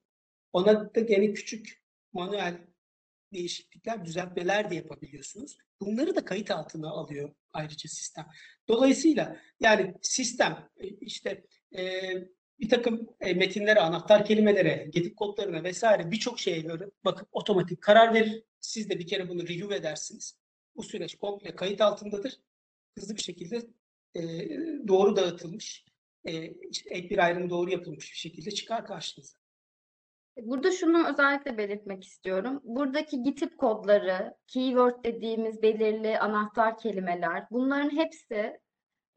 [0.54, 2.68] ona da gene küçük manuel
[3.34, 5.58] değişiklikler, düzeltmeler de yapabiliyorsunuz.
[5.82, 8.28] Bunları da kayıt altına alıyor ayrıca sistem.
[8.68, 11.44] Dolayısıyla yani sistem e, işte
[11.78, 12.14] e,
[12.60, 18.14] bir takım e, metinlere, anahtar kelimelere, gedik kodlarına vesaire birçok şeye göre bakıp otomatik karar
[18.14, 18.44] verir.
[18.60, 20.38] Siz de bir kere bunu review edersiniz.
[20.76, 22.40] Bu süreç komple kayıt altındadır.
[22.98, 23.62] Hızlı bir şekilde
[24.16, 24.22] e,
[24.88, 25.86] doğru dağıtılmış,
[26.26, 29.38] e, işte bir ayrım doğru yapılmış bir şekilde çıkar karşınıza.
[30.38, 32.62] Burada şunu özellikle belirtmek istiyorum.
[32.64, 38.60] Buradaki GitHub kodları, keyword dediğimiz belirli anahtar kelimeler, bunların hepsi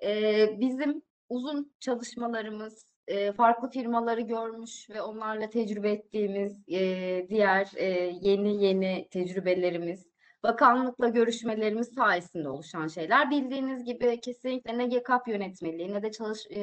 [0.03, 6.80] e, bizim uzun çalışmalarımız, e, farklı firmaları görmüş ve onlarla tecrübe ettiğimiz e,
[7.28, 7.86] diğer e,
[8.22, 10.07] yeni yeni tecrübelerimiz,
[10.42, 13.30] bakanlıkla görüşmelerimiz sayesinde oluşan şeyler.
[13.30, 16.61] Bildiğiniz gibi kesinlikle ne GCAP yönetmeliği ne de çalış e,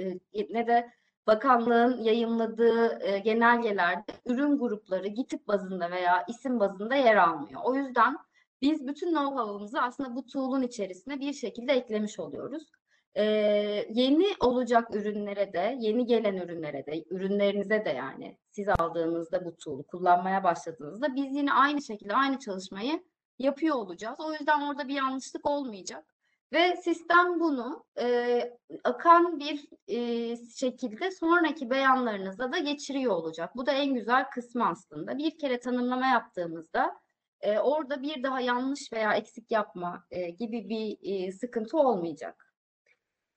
[0.00, 0.90] e, ne de
[1.26, 7.60] bakanlığın yayımladığı e, genelgelerde ürün grupları GitHub bazında veya isim bazında yer almıyor.
[7.64, 8.16] O yüzden
[8.62, 12.70] biz bütün know-how'ımızı aslında bu tool'un içerisine bir şekilde eklemiş oluyoruz.
[13.16, 19.56] Ee, yeni olacak ürünlere de, yeni gelen ürünlere de, ürünlerinize de yani siz aldığınızda bu
[19.56, 23.02] tool'u kullanmaya başladığınızda biz yine aynı şekilde aynı çalışmayı
[23.38, 24.20] yapıyor olacağız.
[24.20, 26.04] O yüzden orada bir yanlışlık olmayacak.
[26.52, 28.40] Ve sistem bunu e,
[28.84, 33.56] akan bir e, şekilde sonraki beyanlarınıza da geçiriyor olacak.
[33.56, 35.18] Bu da en güzel kısmı aslında.
[35.18, 37.00] Bir kere tanımlama yaptığımızda
[37.40, 42.45] e, orada bir daha yanlış veya eksik yapma e, gibi bir e, sıkıntı olmayacak.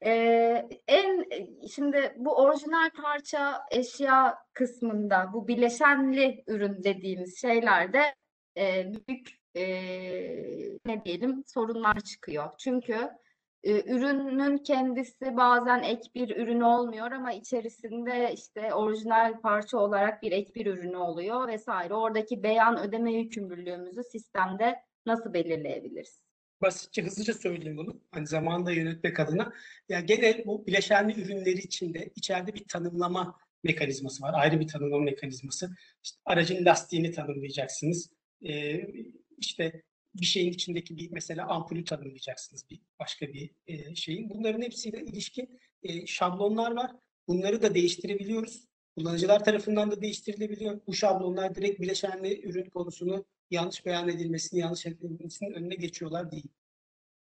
[0.06, 0.12] E,
[0.88, 1.26] en
[1.68, 8.16] şimdi bu orijinal parça eşya kısmında bu bileşenli ürün dediğimiz şeylerde
[8.58, 9.64] e, büyük e,
[10.86, 12.50] ne diyelim sorunlar çıkıyor.
[12.60, 13.10] Çünkü
[13.64, 20.32] e, ürünün kendisi bazen ek bir ürün olmuyor ama içerisinde işte orijinal parça olarak bir
[20.32, 21.93] ek bir ürünü oluyor vesaire.
[21.93, 26.28] Oradaki beyan ödeme yükümlülüğümüzü sistemde nasıl belirleyebiliriz?
[26.62, 28.01] Basitçe hızlıca söyleyeyim bunu.
[28.12, 29.53] Hani zamanında yönetmek adına.
[29.89, 34.34] Ya gene bu bileşenli ürünleri içinde içeride bir tanımlama mekanizması var.
[34.34, 35.70] Ayrı bir tanımlama mekanizması.
[36.03, 38.10] İşte aracın lastiğini tanımlayacaksınız.
[38.47, 38.82] Ee,
[39.38, 39.82] işte
[40.16, 44.30] bir şeyin içindeki bir mesela ampulü tanımlayacaksınız bir başka bir e, şeyin.
[44.30, 46.91] Bunların hepsiyle ilişkin e, şablonlar var.
[47.28, 48.66] Bunları da değiştirebiliyoruz.
[48.97, 50.82] Kullanıcılar tarafından da değiştirilebiliyor.
[50.88, 56.47] Bu şablonlar direkt bileşenli ürün konusunu yanlış beyan edilmesini, yanlış edilmesinin önüne geçiyorlar değil.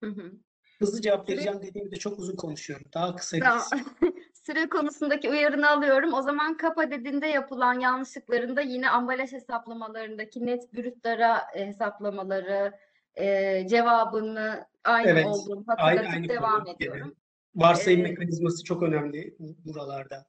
[0.04, 0.32] Hı hı.
[0.80, 2.86] Hızlı cevap Süre- vereceğim dediğimde çok uzun konuşuyorum.
[2.94, 3.38] Daha kısa.
[4.46, 6.14] Süre konusundaki uyarını alıyorum.
[6.14, 12.74] O zaman kapa dediğinde yapılan yanlışlıkların da yine ambalaj hesaplamalarındaki net brütlara e, hesaplamaları
[13.16, 16.76] e, cevabını aynı Evet, olduğunu Aynı, hatırlatıp aynı devam konu.
[16.76, 17.16] ediyorum.
[17.56, 20.26] Varsayım Ee, mekanizması çok önemli bu- buralarda.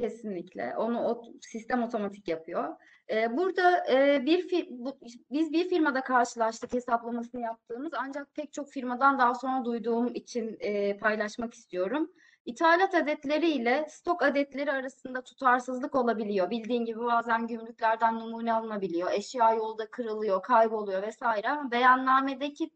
[0.00, 0.76] Kesinlikle.
[0.76, 2.76] Onu o sistem otomatik yapıyor.
[3.10, 4.98] Ee, burada e, bir bu-
[5.30, 10.96] biz bir firmada karşılaştık hesaplamasını yaptığımız ancak pek çok firmadan daha sonra duyduğum için e,
[10.96, 12.10] paylaşmak istiyorum.
[12.44, 16.50] İthalat adetleri ile stok adetleri arasında tutarsızlık olabiliyor.
[16.50, 19.10] Bildiğin gibi bazen gümrüklerden numune alınabiliyor.
[19.12, 22.70] Eşya yolda kırılıyor, kayboluyor vesaire ama beyannamedeki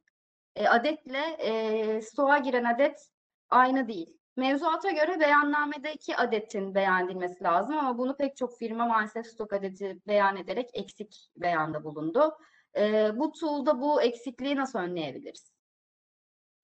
[0.56, 3.08] e, adetle e, stoğa giren adet
[3.50, 4.18] aynı değil.
[4.37, 9.99] Mevzuata göre beyannamedeki adetin beyan edilmesi lazım ama bunu pek çok firma maalesef stok adeti
[10.07, 12.39] beyan ederek eksik beyanda bulundu.
[12.76, 15.53] E, bu tool'da bu eksikliği nasıl önleyebiliriz?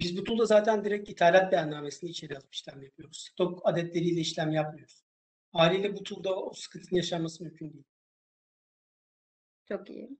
[0.01, 3.29] Biz bu tool'da zaten direkt ithalat beyannamesini içeri alıp işlem yapıyoruz.
[3.31, 5.05] Stok adetleriyle işlem yapmıyoruz.
[5.53, 7.85] Haliyle bu tool'da o sıkıntının yaşanması mümkün değil.
[9.69, 10.19] Çok iyi.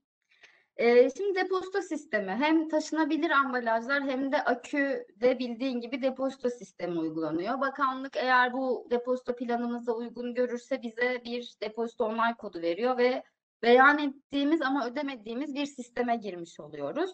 [0.81, 7.61] Ee, şimdi depozito sistemi hem taşınabilir ambalajlar hem de aküde bildiğin gibi depozito sistemi uygulanıyor.
[7.61, 13.23] Bakanlık eğer bu depozito planımıza uygun görürse bize bir depozito onay kodu veriyor ve
[13.63, 17.11] beyan ettiğimiz ama ödemediğimiz bir sisteme girmiş oluyoruz.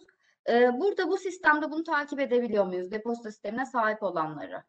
[0.49, 2.91] Ee, burada bu sistemde bunu takip edebiliyor muyuz?
[2.91, 4.63] Depozito sistemine sahip olanları.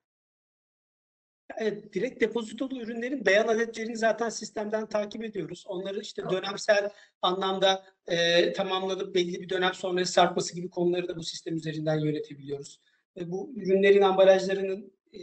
[1.57, 5.65] Evet, direkt depozitolu ürünlerin beyan adetlerini zaten sistemden takip ediyoruz.
[5.69, 6.91] Onları işte dönemsel
[7.23, 12.81] anlamda e, tamamlanıp belli bir dönem sonrası sarkması gibi konuları da bu sistem üzerinden yönetebiliyoruz.
[13.17, 15.19] E, bu ürünlerin ambalajlarının e,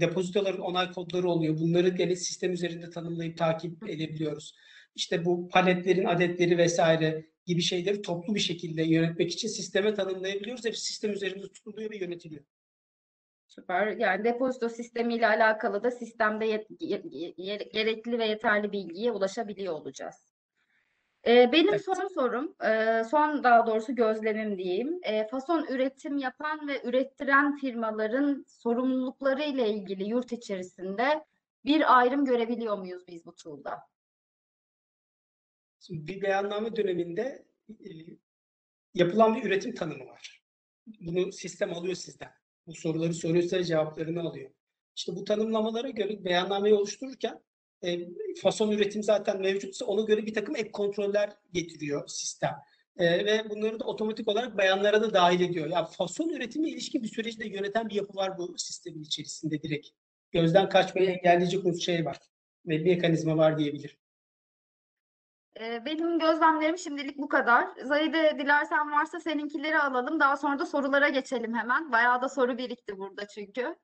[0.00, 1.58] depozitoların onay kodları oluyor.
[1.58, 4.54] Bunları gene sistem üzerinde tanımlayıp takip edebiliyoruz.
[4.94, 10.64] İşte bu paletlerin adetleri vesaire gibi şeyleri toplu bir şekilde yönetmek için sisteme tanımlayabiliyoruz.
[10.64, 12.44] Hepsi sistem üzerinde tutuluyor ve yönetiliyor.
[13.58, 13.86] Süper.
[13.86, 20.32] Yani depozito sistemiyle alakalı da sistemde yet- ge- ge- gerekli ve yeterli bilgiye ulaşabiliyor olacağız.
[21.26, 21.84] Ee, benim Evet.
[21.84, 25.00] son sorum, e, son daha doğrusu gözlemim diyeyim.
[25.02, 31.24] E, fason üretim yapan ve ürettiren firmaların sorumlulukları ile ilgili yurt içerisinde
[31.64, 33.78] bir ayrım görebiliyor muyuz biz bu tool'da?
[35.80, 37.88] Şimdi bir beyanname döneminde e,
[38.94, 40.42] yapılan bir üretim tanımı var.
[41.00, 42.30] Bunu sistem alıyor sizden.
[42.66, 44.50] Bu soruları soruyorsa cevaplarını alıyor.
[44.96, 47.42] İşte bu tanımlamalara göre beyannameyi oluştururken
[47.84, 47.98] e,
[48.42, 52.54] fason üretim zaten mevcutsa ona göre bir takım ek kontroller getiriyor sistem.
[52.98, 55.66] E, ve bunları da otomatik olarak beyanlara da dahil ediyor.
[55.66, 59.88] Ya fason üretime ilişkin bir süreci de yöneten bir yapı var bu sistemin içerisinde direkt.
[60.32, 62.18] Gözden kaçmayı engelleyecek bir şey var.
[62.66, 63.96] Ve bir mekanizma var diyebilirim.
[65.60, 67.68] E, benim gözlemlerim şimdilik bu kadar.
[67.84, 70.20] Zahide dilersen varsa seninkileri alalım.
[70.20, 71.92] Daha sonra da sorulara geçelim hemen.
[71.92, 73.76] Bayağı da soru birikti burada çünkü.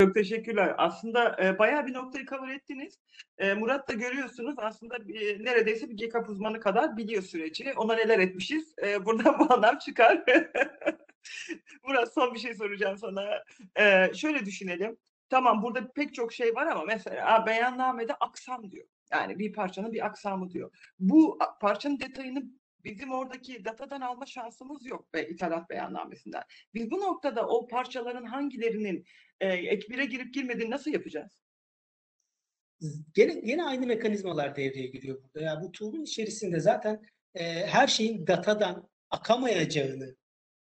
[0.00, 0.74] Çok teşekkürler.
[0.78, 2.98] Aslında e, bayağı bir noktayı cover ettiniz.
[3.38, 7.72] E, Murat da görüyorsunuz aslında bir- neredeyse bir GCAP uzmanı kadar biliyor süreci.
[7.76, 8.74] Ona neler etmişiz.
[8.82, 10.24] E, buradan bu anlam çıkar.
[11.84, 13.44] Murat son bir şey soracağım sana.
[13.76, 14.96] E, şöyle düşünelim.
[15.30, 18.86] Tamam burada pek çok şey var ama mesela beyannamede aksam diyor.
[19.12, 20.92] Yani bir parçanın bir aksamı diyor.
[20.98, 22.44] Bu parçanın detayını
[22.84, 26.42] bizim oradaki datadan alma şansımız yok be ithalat beyannamesinden.
[26.74, 29.04] Biz bu noktada o parçaların hangilerinin
[29.40, 31.40] e, ek bire girip girmediğini nasıl yapacağız?
[33.14, 35.40] Gene, gene aynı mekanizmalar devreye giriyor burada.
[35.40, 37.02] Ya bu tool'un içerisinde zaten
[37.34, 40.16] e, her şeyin datadan akamayacağını,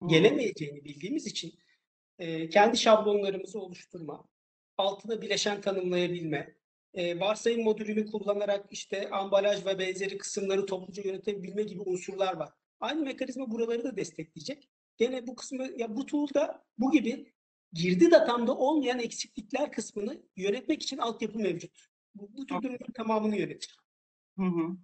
[0.07, 1.53] gelemeyeceğini bildiğimiz için
[2.19, 4.27] e, kendi şablonlarımızı oluşturma,
[4.77, 6.55] altına bileşen tanımlayabilme,
[6.93, 12.49] e, varsayım modülünü kullanarak işte ambalaj ve benzeri kısımları topluca yönetebilme gibi unsurlar var.
[12.79, 14.69] Aynı mekanizma buraları da destekleyecek.
[14.97, 17.33] Gene bu kısmı ya bu tool'da bu gibi
[17.73, 21.87] girdi datamda olmayan eksiklikler kısmını yönetmek için altyapı mevcut.
[22.15, 23.77] Bu, bu tür durumların tamamını yönetir.
[24.37, 24.77] Hı hı.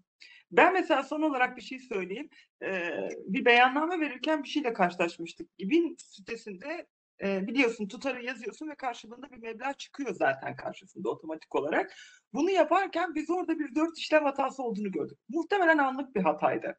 [0.51, 2.29] Ben mesela son olarak bir şey söyleyeyim.
[2.63, 5.57] Ee, bir beyanname verirken bir şeyle karşılaşmıştık.
[5.57, 6.87] GİB'in sitesinde
[7.23, 11.95] e, biliyorsun tutarı yazıyorsun ve karşılığında bir meblağ çıkıyor zaten karşısında otomatik olarak.
[12.33, 15.17] Bunu yaparken biz orada bir dört işlem hatası olduğunu gördük.
[15.29, 16.77] Muhtemelen anlık bir hataydı.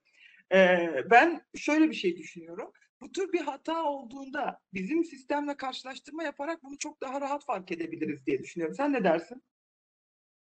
[0.53, 2.73] Ee, ben şöyle bir şey düşünüyorum.
[3.01, 8.27] Bu tür bir hata olduğunda bizim sistemle karşılaştırma yaparak bunu çok daha rahat fark edebiliriz
[8.27, 8.75] diye düşünüyorum.
[8.77, 9.43] Sen ne dersin?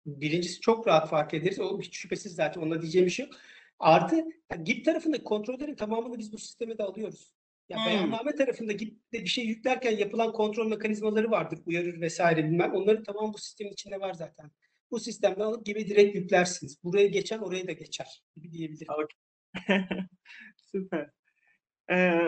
[0.07, 1.61] Birincisi çok rahat fark ederiz.
[1.61, 2.61] O hiç şüphesiz zaten.
[2.61, 3.35] Ona diyeceğim bir şey yok.
[3.79, 4.25] Artı
[4.65, 7.38] GIP tarafındaki kontrollerin tamamını biz bu sisteme de alıyoruz.
[7.69, 7.87] Ya Hmm.
[7.87, 11.59] beyanname tarafında GIP'te bir şey yüklerken yapılan kontrol mekanizmaları vardır.
[11.67, 12.75] Uyarır vesaire bilmem.
[12.75, 14.51] Onların tamamı bu sistemin içinde var zaten.
[14.91, 16.85] Bu sistemden alıp gibi direkt yüklersiniz.
[16.85, 18.95] Buraya geçen oraya da geçer gibi diyebilirim.
[20.73, 21.11] Süper.
[21.91, 22.21] Ee,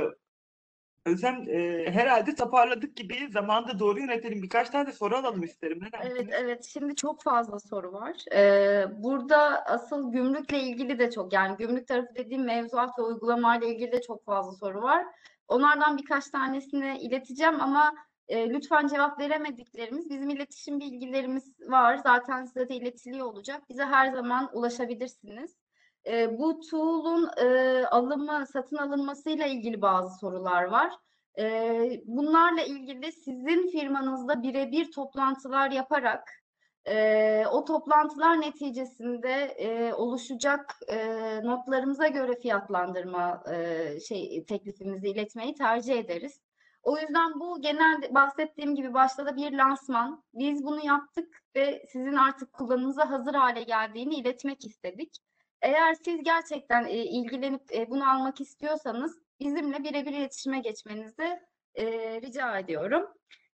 [1.07, 4.43] Özlem e, herhalde toparladık gibi zamanda doğru yönetelim.
[4.43, 5.81] Birkaç tane de soru alalım isterim.
[5.83, 6.65] Ne Evet, evet.
[6.65, 8.25] Şimdi çok fazla soru var.
[8.35, 13.93] Ee, burada asıl gümrükle ilgili de çok, yani gümrük tarafı dediğim mevzuat ve uygulamayla ilgili
[13.93, 15.07] de çok fazla soru var.
[15.49, 17.95] Onlardan birkaç tanesini ileteceğim ama
[18.29, 21.97] e, lütfen cevap veremediklerimiz, bizim iletişim bilgilerimiz var.
[21.97, 23.63] Zaten size de iletiliyor olacak.
[23.69, 25.60] Bize her zaman ulaşabilirsiniz.
[26.07, 30.93] E, bu tool'un e, alımı, satın alınmasıyla ilgili bazı sorular var.
[31.39, 36.41] E, bunlarla ilgili sizin firmanızda birebir toplantılar yaparak
[36.87, 40.97] Ee, o toplantılar neticesinde e, oluşacak e,
[41.45, 46.41] notlarımıza göre fiyatlandırma e, şey teklifimizi iletmeyi tercih ederiz.
[46.83, 50.25] O yüzden bu genel bahsettiğim gibi başta da bir lansman.
[50.35, 55.19] Biz bunu yaptık ve sizin artık kullanımınıza hazır hale geldiğini iletmek istedik.
[55.63, 61.41] Eğer siz gerçekten e, ilgilenip e, bunu almak istiyorsanız bizimle birebir iletişime geçmenizi
[61.75, 61.87] e,
[62.23, 63.07] rica ediyorum.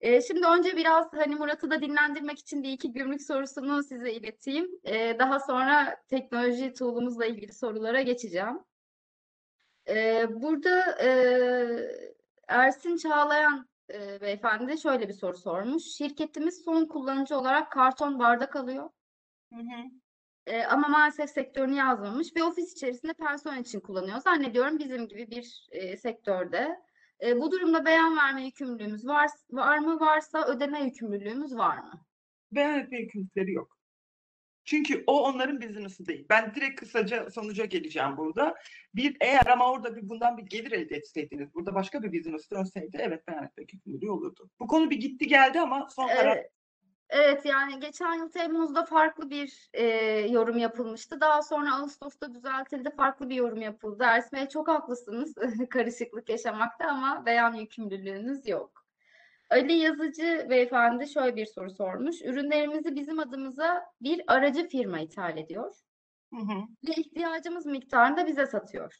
[0.00, 4.68] E, şimdi önce biraz hani Murat'ı da dinlendirmek için bir iki gümrük sorusunu size ileteyim.
[4.84, 8.60] E, daha sonra teknoloji tool'umuzla ilgili sorulara geçeceğim.
[9.88, 11.08] E, burada e,
[12.48, 15.84] Ersin Çağlayan e, beyefendi şöyle bir soru sormuş.
[15.84, 18.90] Şirketimiz son kullanıcı olarak karton bardak alıyor.
[19.52, 20.03] Hı hı.
[20.46, 24.18] E, ama maalesef sektörünü yazmamış ve ofis içerisinde personel için kullanıyor.
[24.18, 26.76] Zannediyorum bizim gibi bir e, sektörde.
[27.22, 30.00] E, bu durumda beyan verme yükümlülüğümüz var, var mı?
[30.00, 32.04] Varsa ödeme yükümlülüğümüz var mı?
[32.52, 33.78] Beyan etme yükümlülükleri yok.
[34.64, 36.26] Çünkü o onların business'ı değil.
[36.30, 38.54] Ben direkt kısaca sonuca geleceğim burada.
[38.94, 42.96] Bir eğer ama orada bir bundan bir gelir elde etseydiniz, burada başka bir business dönseydi
[43.00, 44.50] evet beyan etme yükümlülüğü olurdu.
[44.60, 46.50] Bu konu bir gitti geldi ama son karar Evet,
[47.08, 49.84] evet yani geçen yıl Temmuz'da farklı bir e,
[50.30, 51.20] yorum yapılmıştı.
[51.20, 54.04] Daha sonra Ağustos'ta düzeltildi, farklı bir yorum yapıldı.
[54.06, 55.34] Ersin Bey çok haklısınız
[55.70, 58.84] karışıklık yaşamakta ama beyan yükümlülüğünüz yok.
[59.50, 62.22] Ali Yazıcı beyefendi şöyle bir soru sormuş.
[62.22, 65.74] Ürünlerimizi bizim adımıza bir aracı firma ithal ediyor
[66.34, 66.60] Hı hı.
[66.88, 68.94] ve ihtiyacımız miktarında bize satıyor.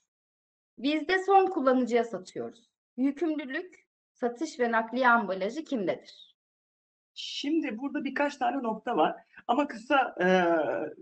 [0.79, 2.71] Biz de son kullanıcıya satıyoruz.
[2.97, 6.34] Yükümlülük, satış ve nakliye ambalajı kimdedir?
[7.15, 10.27] Şimdi burada birkaç tane nokta var ama kısa e,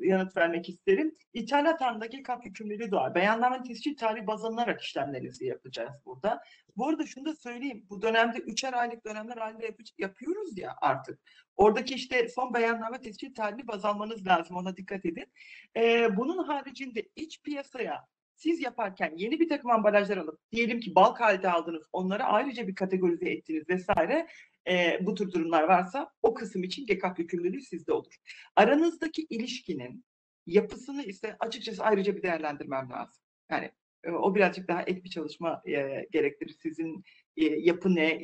[0.08, 1.16] yanıt vermek isterim.
[1.32, 3.14] İthalat anındaki kap yükümlülüğü doğar.
[3.14, 6.42] Beyanname tescil tarihi baz alınarak işlemlerinizi yapacağız burada.
[6.76, 7.86] Bu arada şunu da söyleyeyim.
[7.90, 11.20] Bu dönemde üçer aylık dönemler halinde yapı- yapıyoruz ya artık.
[11.56, 14.56] Oradaki işte son beyanname tescil tarihini baz almanız lazım.
[14.56, 15.32] Ona dikkat edin.
[15.76, 18.06] E, bunun haricinde iç piyasaya
[18.42, 22.74] siz yaparken yeni bir takım ambalajlar alıp diyelim ki bulk halde aldınız onları ayrıca bir
[22.74, 24.26] kategorize ettiniz vesaire
[24.68, 28.14] e, bu tür durumlar varsa o kısım için GEKAP yükümlülüğü sizde olur.
[28.56, 30.04] Aranızdaki ilişkinin
[30.46, 33.22] yapısını ise açıkçası ayrıca bir değerlendirmem lazım.
[33.50, 33.70] Yani
[34.04, 36.56] e, o birazcık daha ek bir çalışma e, gerektirir.
[36.62, 37.02] Sizin
[37.36, 38.22] e, yapı ne?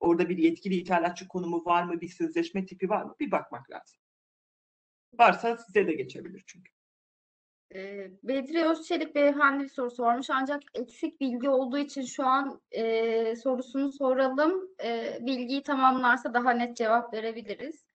[0.00, 2.00] Orada bir yetkili ithalatçı konumu var mı?
[2.00, 3.14] Bir sözleşme tipi var mı?
[3.20, 4.00] Bir bakmak lazım.
[5.18, 6.77] Varsa size de geçebilir çünkü.
[7.74, 13.36] Ee, Bedri Özçelik beyefendi bir soru sormuş ancak eksik bilgi olduğu için şu an e,
[13.36, 14.68] sorusunu soralım.
[14.84, 17.88] E, bilgiyi tamamlarsa daha net cevap verebiliriz.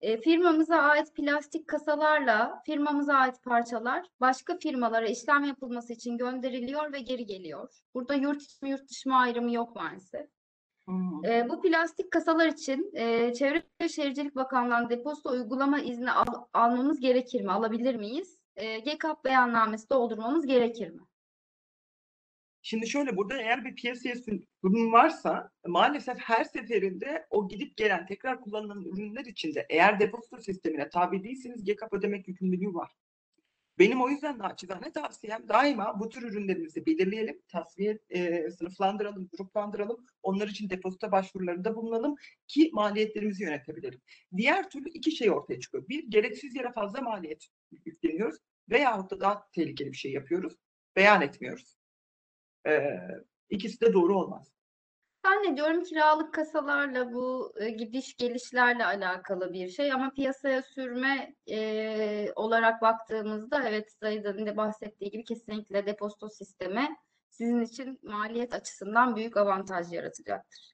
[0.00, 7.00] E, firmamıza ait plastik kasalarla firmamıza ait parçalar başka firmalara işlem yapılması için gönderiliyor ve
[7.00, 7.82] geri geliyor.
[7.94, 10.26] Burada yurt içi yurt dışı mı ayrımı yok maalesef.
[10.88, 10.92] Hı.
[11.28, 17.00] E, bu plastik kasalar için e, Çevre ve Şehircilik Bakanlığı'ndan depozito uygulama izni al- almamız
[17.00, 17.52] gerekir mi?
[17.52, 18.35] Alabilir miyiz?
[18.56, 21.00] E, GKAP beyannamesi doldurmamız gerekir mi?
[22.62, 24.14] Şimdi şöyle burada eğer bir piyasaya
[24.62, 30.88] ürün varsa maalesef her seferinde o gidip gelen tekrar kullanılan ürünler içinde eğer depozito sistemine
[30.88, 32.90] tabi değilseniz GKAP ödemek yükümlülüğü var.
[33.78, 40.06] Benim o yüzden naçizane tavsiyem daima bu tür ürünlerimizi belirleyelim, tasfiye e, sınıflandıralım, gruplandıralım.
[40.22, 42.16] Onlar için depozito başvurularında bulunalım
[42.46, 44.00] ki maliyetlerimizi yönetebilelim.
[44.36, 45.88] Diğer türlü iki şey ortaya çıkıyor.
[45.88, 47.46] Bir, gereksiz yere fazla maliyet
[47.84, 48.38] yükleniyoruz
[48.70, 50.56] veyahut da daha tehlikeli bir şey yapıyoruz,
[50.96, 51.76] beyan etmiyoruz.
[52.66, 52.98] Ee,
[53.50, 54.55] ikisi de doğru olmaz.
[55.26, 62.82] Zannediyorum kiralık kasalarla bu e, gidiş gelişlerle alakalı bir şey ama piyasaya sürme e, olarak
[62.82, 66.96] baktığımızda evet Zahida'nın da bahsettiği gibi kesinlikle depozito sistemi
[67.30, 70.72] sizin için maliyet açısından büyük avantaj yaratacaktır.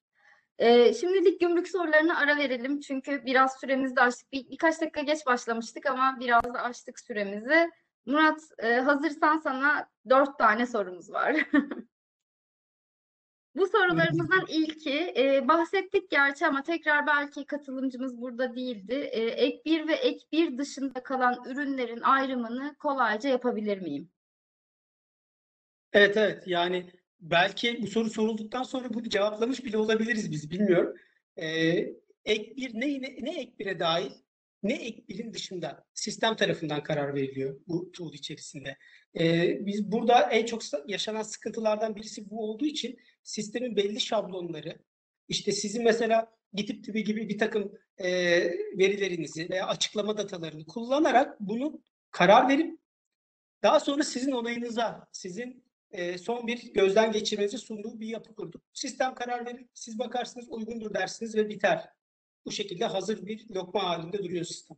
[0.59, 4.33] E, şimdilik gümrük sorularına ara verelim çünkü biraz süremizi de aştık.
[4.33, 7.71] Bir, birkaç dakika geç başlamıştık ama biraz da aştık süremizi.
[8.07, 11.37] Murat e, hazırsan sana dört tane sorumuz var.
[13.57, 18.95] Bu sorularımızdan ilki e, bahsettik gerçi ama tekrar belki katılımcımız burada değildi.
[18.95, 24.11] E, ek 1 ve ek 1 dışında kalan ürünlerin ayrımını kolayca yapabilir miyim?
[25.93, 26.91] Evet evet yani
[27.21, 30.97] belki bu soru sorulduktan sonra bunu cevaplamış bile olabiliriz biz bilmiyorum.
[31.37, 31.47] Ee,
[32.25, 34.13] ek bir ne, ne, ne ek bire dahil
[34.63, 38.77] ne ek birin dışında sistem tarafından karar veriliyor bu tool içerisinde.
[39.21, 44.79] Ee, biz burada en çok yaşanan sıkıntılardan birisi bu olduğu için sistemin belli şablonları
[45.29, 48.11] işte sizin mesela GitHub gibi gibi bir takım e,
[48.79, 52.79] verilerinizi veya açıklama datalarını kullanarak bunu karar verip
[53.63, 58.63] daha sonra sizin onayınıza, sizin e, son bir gözden geçirmenizi sunduğu bir yapı kurduk.
[58.73, 61.89] Sistem karar verir, siz bakarsınız uygundur dersiniz ve biter.
[62.47, 64.77] Bu şekilde hazır bir lokma halinde duruyor sistem.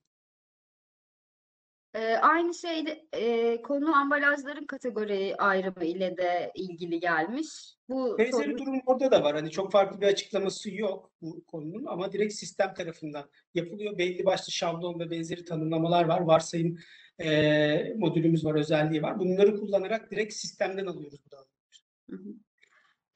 [1.95, 7.49] Ee, aynı şeyde e, konu ambalajların kategori ayrımı ile de ilgili gelmiş.
[7.89, 9.35] Bu Benzeri soru- durum orada da var.
[9.35, 13.99] Hani çok farklı bir açıklaması yok bu konunun ama direkt sistem tarafından yapılıyor.
[13.99, 16.21] Belli başlı şablon ve benzeri tanımlamalar var.
[16.21, 16.79] Varsayım
[17.21, 19.19] eee, modülümüz var, özelliği var.
[19.19, 22.35] Bunları kullanarak direkt sistemden alıyoruz bu dağılımı.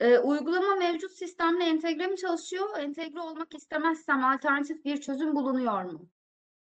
[0.00, 2.78] Ee, uygulama mevcut sistemle entegre mi çalışıyor?
[2.78, 6.08] Entegre olmak istemezsem alternatif bir çözüm bulunuyor mu?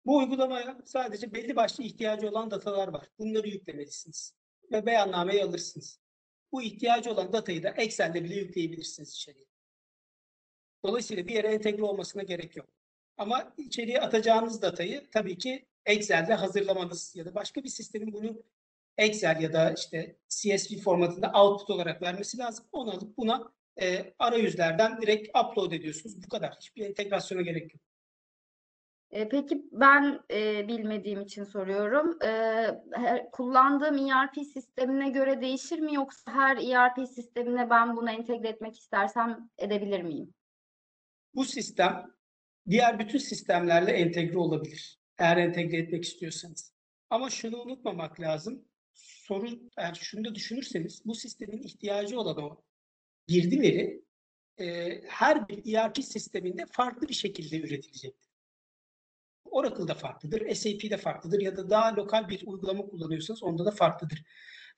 [0.06, 3.08] Bu uygulamaya sadece belli başlı ihtiyacı olan datalar var.
[3.18, 4.34] Bunları yüklemelisiniz
[4.72, 6.00] ve beyannameyi alırsınız.
[6.52, 9.46] Bu ihtiyacı olan datayı da Excel'de bile yükleyebilirsiniz içeriye.
[10.84, 12.66] Dolayısıyla bir yere entegre olmasına gerek yok.
[13.16, 18.42] Ama içeriye atacağınız datayı tabii ki Excel'de hazırlamanız ya da başka bir sistemin bunu
[18.98, 22.66] Excel ya da işte CSV formatında output olarak vermesi lazım.
[22.72, 26.22] Onu alıp buna e, arayüzlerden direkt upload ediyorsunuz.
[26.24, 26.54] Bu kadar.
[26.60, 27.82] Hiçbir entegrasyona gerek yok.
[29.10, 32.18] Ee, peki ben e, bilmediğim için soruyorum.
[32.24, 32.26] Ee,
[32.92, 38.78] her- kullandığım ERP sistemine göre değişir mi yoksa her ERP sistemine ben bunu entegre etmek
[38.78, 40.34] istersem edebilir miyim?
[41.34, 42.06] Bu sistem
[42.70, 44.98] diğer bütün sistemlerle entegre olabilir.
[45.18, 46.74] Eğer entegre etmek istiyorsanız.
[47.10, 48.64] Ama şunu unutmamak lazım.
[48.94, 52.62] Sorun, eğer şunu da düşünürseniz bu sistemin ihtiyacı olan o
[53.26, 54.04] girdileri
[54.58, 58.30] e, her bir ERP sisteminde farklı bir şekilde üretilecektir.
[59.44, 64.24] Oracle'da farklıdır, SAP'de farklıdır ya da daha lokal bir uygulama kullanıyorsanız onda da farklıdır.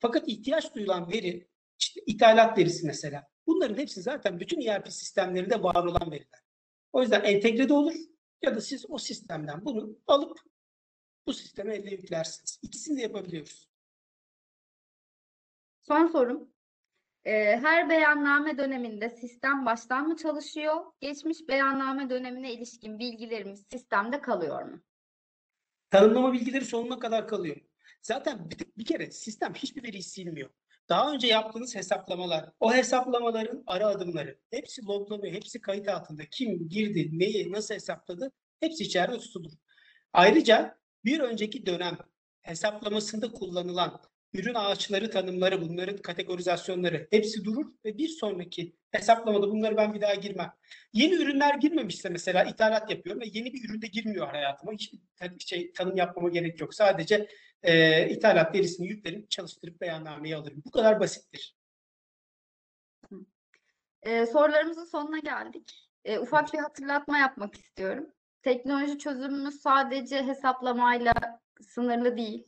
[0.01, 1.49] Fakat ihtiyaç duyulan veri,
[1.79, 3.27] işte ithalat verisi mesela.
[3.47, 6.41] Bunların hepsi zaten bütün ERP sistemlerinde var olan veriler.
[6.93, 7.95] O yüzden entegre de olur
[8.43, 10.39] ya da siz o sistemden bunu alıp
[11.27, 12.59] bu sisteme elle yüklersiniz.
[12.63, 13.69] İkisini de yapabiliyoruz.
[15.89, 16.49] Son sorum.
[17.25, 17.33] Ee,
[17.63, 20.77] her beyanname döneminde sistem baştan mı çalışıyor?
[21.01, 24.81] Geçmiş beyanname dönemine ilişkin bilgilerimiz sistemde kalıyor mu?
[25.91, 27.57] Tanımlama bilgileri sonuna kadar kalıyor.
[28.03, 30.51] Zaten bir, bir kere sistem hiçbir veriyi silmiyor.
[30.89, 36.23] Daha önce yaptığınız hesaplamalar, o hesaplamaların ara adımları, hepsi loglanıyor, hepsi kayıt altında.
[36.31, 39.53] Kim girdi, neyi, nasıl hesapladı, hepsi içeride tutulur.
[40.13, 41.99] Ayrıca bir önceki dönem
[42.43, 44.01] hesaplamasında kullanılan
[44.35, 50.15] ürün ağaçları tanımları, bunların kategorizasyonları hepsi durur ve bir sonraki hesaplamada bunları ben bir daha
[50.15, 50.53] girmem.
[50.93, 54.73] Yeni ürünler girmemişse mesela ithalat yapıyorum ve yeni bir ürün de girmiyor hayatıma.
[54.73, 54.99] Hiçbir
[55.39, 56.75] şey tanım yapmama gerek yok.
[56.75, 57.29] Sadece
[57.63, 60.63] e, ithalat verisini yüklerim, çalıştırıp beyannameyi alırım.
[60.67, 61.57] Bu kadar basittir.
[64.03, 65.91] Ee, sorularımızın sonuna geldik.
[66.05, 68.07] Ee, ufak bir hatırlatma yapmak istiyorum.
[68.43, 71.15] Teknoloji çözümümüz sadece hesaplamayla
[71.61, 72.47] sınırlı değil.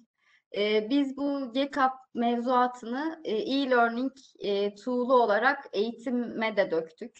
[0.56, 7.18] Ee, biz bu GCAP mevzuatını e, e-learning e, tool'u olarak eğitime de döktük.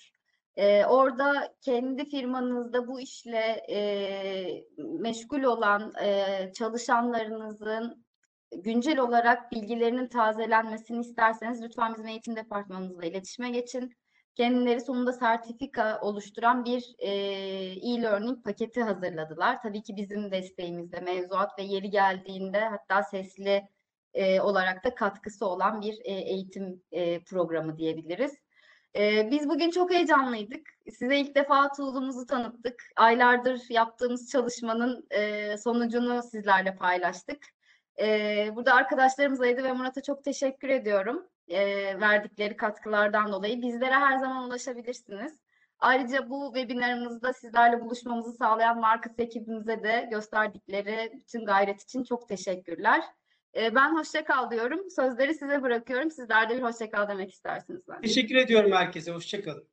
[0.57, 8.05] Ee, orada kendi firmanızda bu işle e, meşgul olan e, çalışanlarınızın
[8.57, 13.93] güncel olarak bilgilerinin tazelenmesini isterseniz lütfen bizim eğitim departmanımızla iletişime geçin.
[14.39, 19.63] Kendileri sonunda sertifika oluşturan bir e, e-learning paketi hazırladılar.
[19.63, 23.69] Tabii ki bizim desteğimizde mevzuat ve yeri geldiğinde hatta sesli
[24.15, 28.35] e, olarak da katkısı olan bir e, eğitim e, programı diyebiliriz.
[28.97, 30.69] E, biz bugün çok heyecanlıydık.
[30.91, 32.83] Size ilk defa tool'umuzu tanıttık.
[32.97, 37.39] Aylardır yaptığımız çalışmanın e, sonucunu sizlerle paylaştık.
[38.01, 43.63] Ee, burada arkadaşlarımız Aydı ve Murat'a çok teşekkür ediyorum ee, verdikleri katkılardan dolayı.
[43.63, 45.41] Bizlere her zaman ulaşabilirsiniz.
[45.79, 53.03] Ayrıca bu webinarımızda sizlerle buluşmamızı sağlayan Market ekibimize de gösterdikleri bütün gayret için çok teşekkürler.
[53.57, 54.91] Ee, ben hoşça kal diyorum.
[54.91, 56.11] Sözleri size bırakıyorum.
[56.11, 58.01] Sizler de bir hoşça kal demek istersiniz bence.
[58.01, 59.13] Teşekkür ediyorum herkese.
[59.13, 59.69] Hoşçakalın.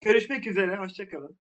[0.00, 0.76] Görüşmek üzere.
[0.76, 1.38] Hoşçakalın.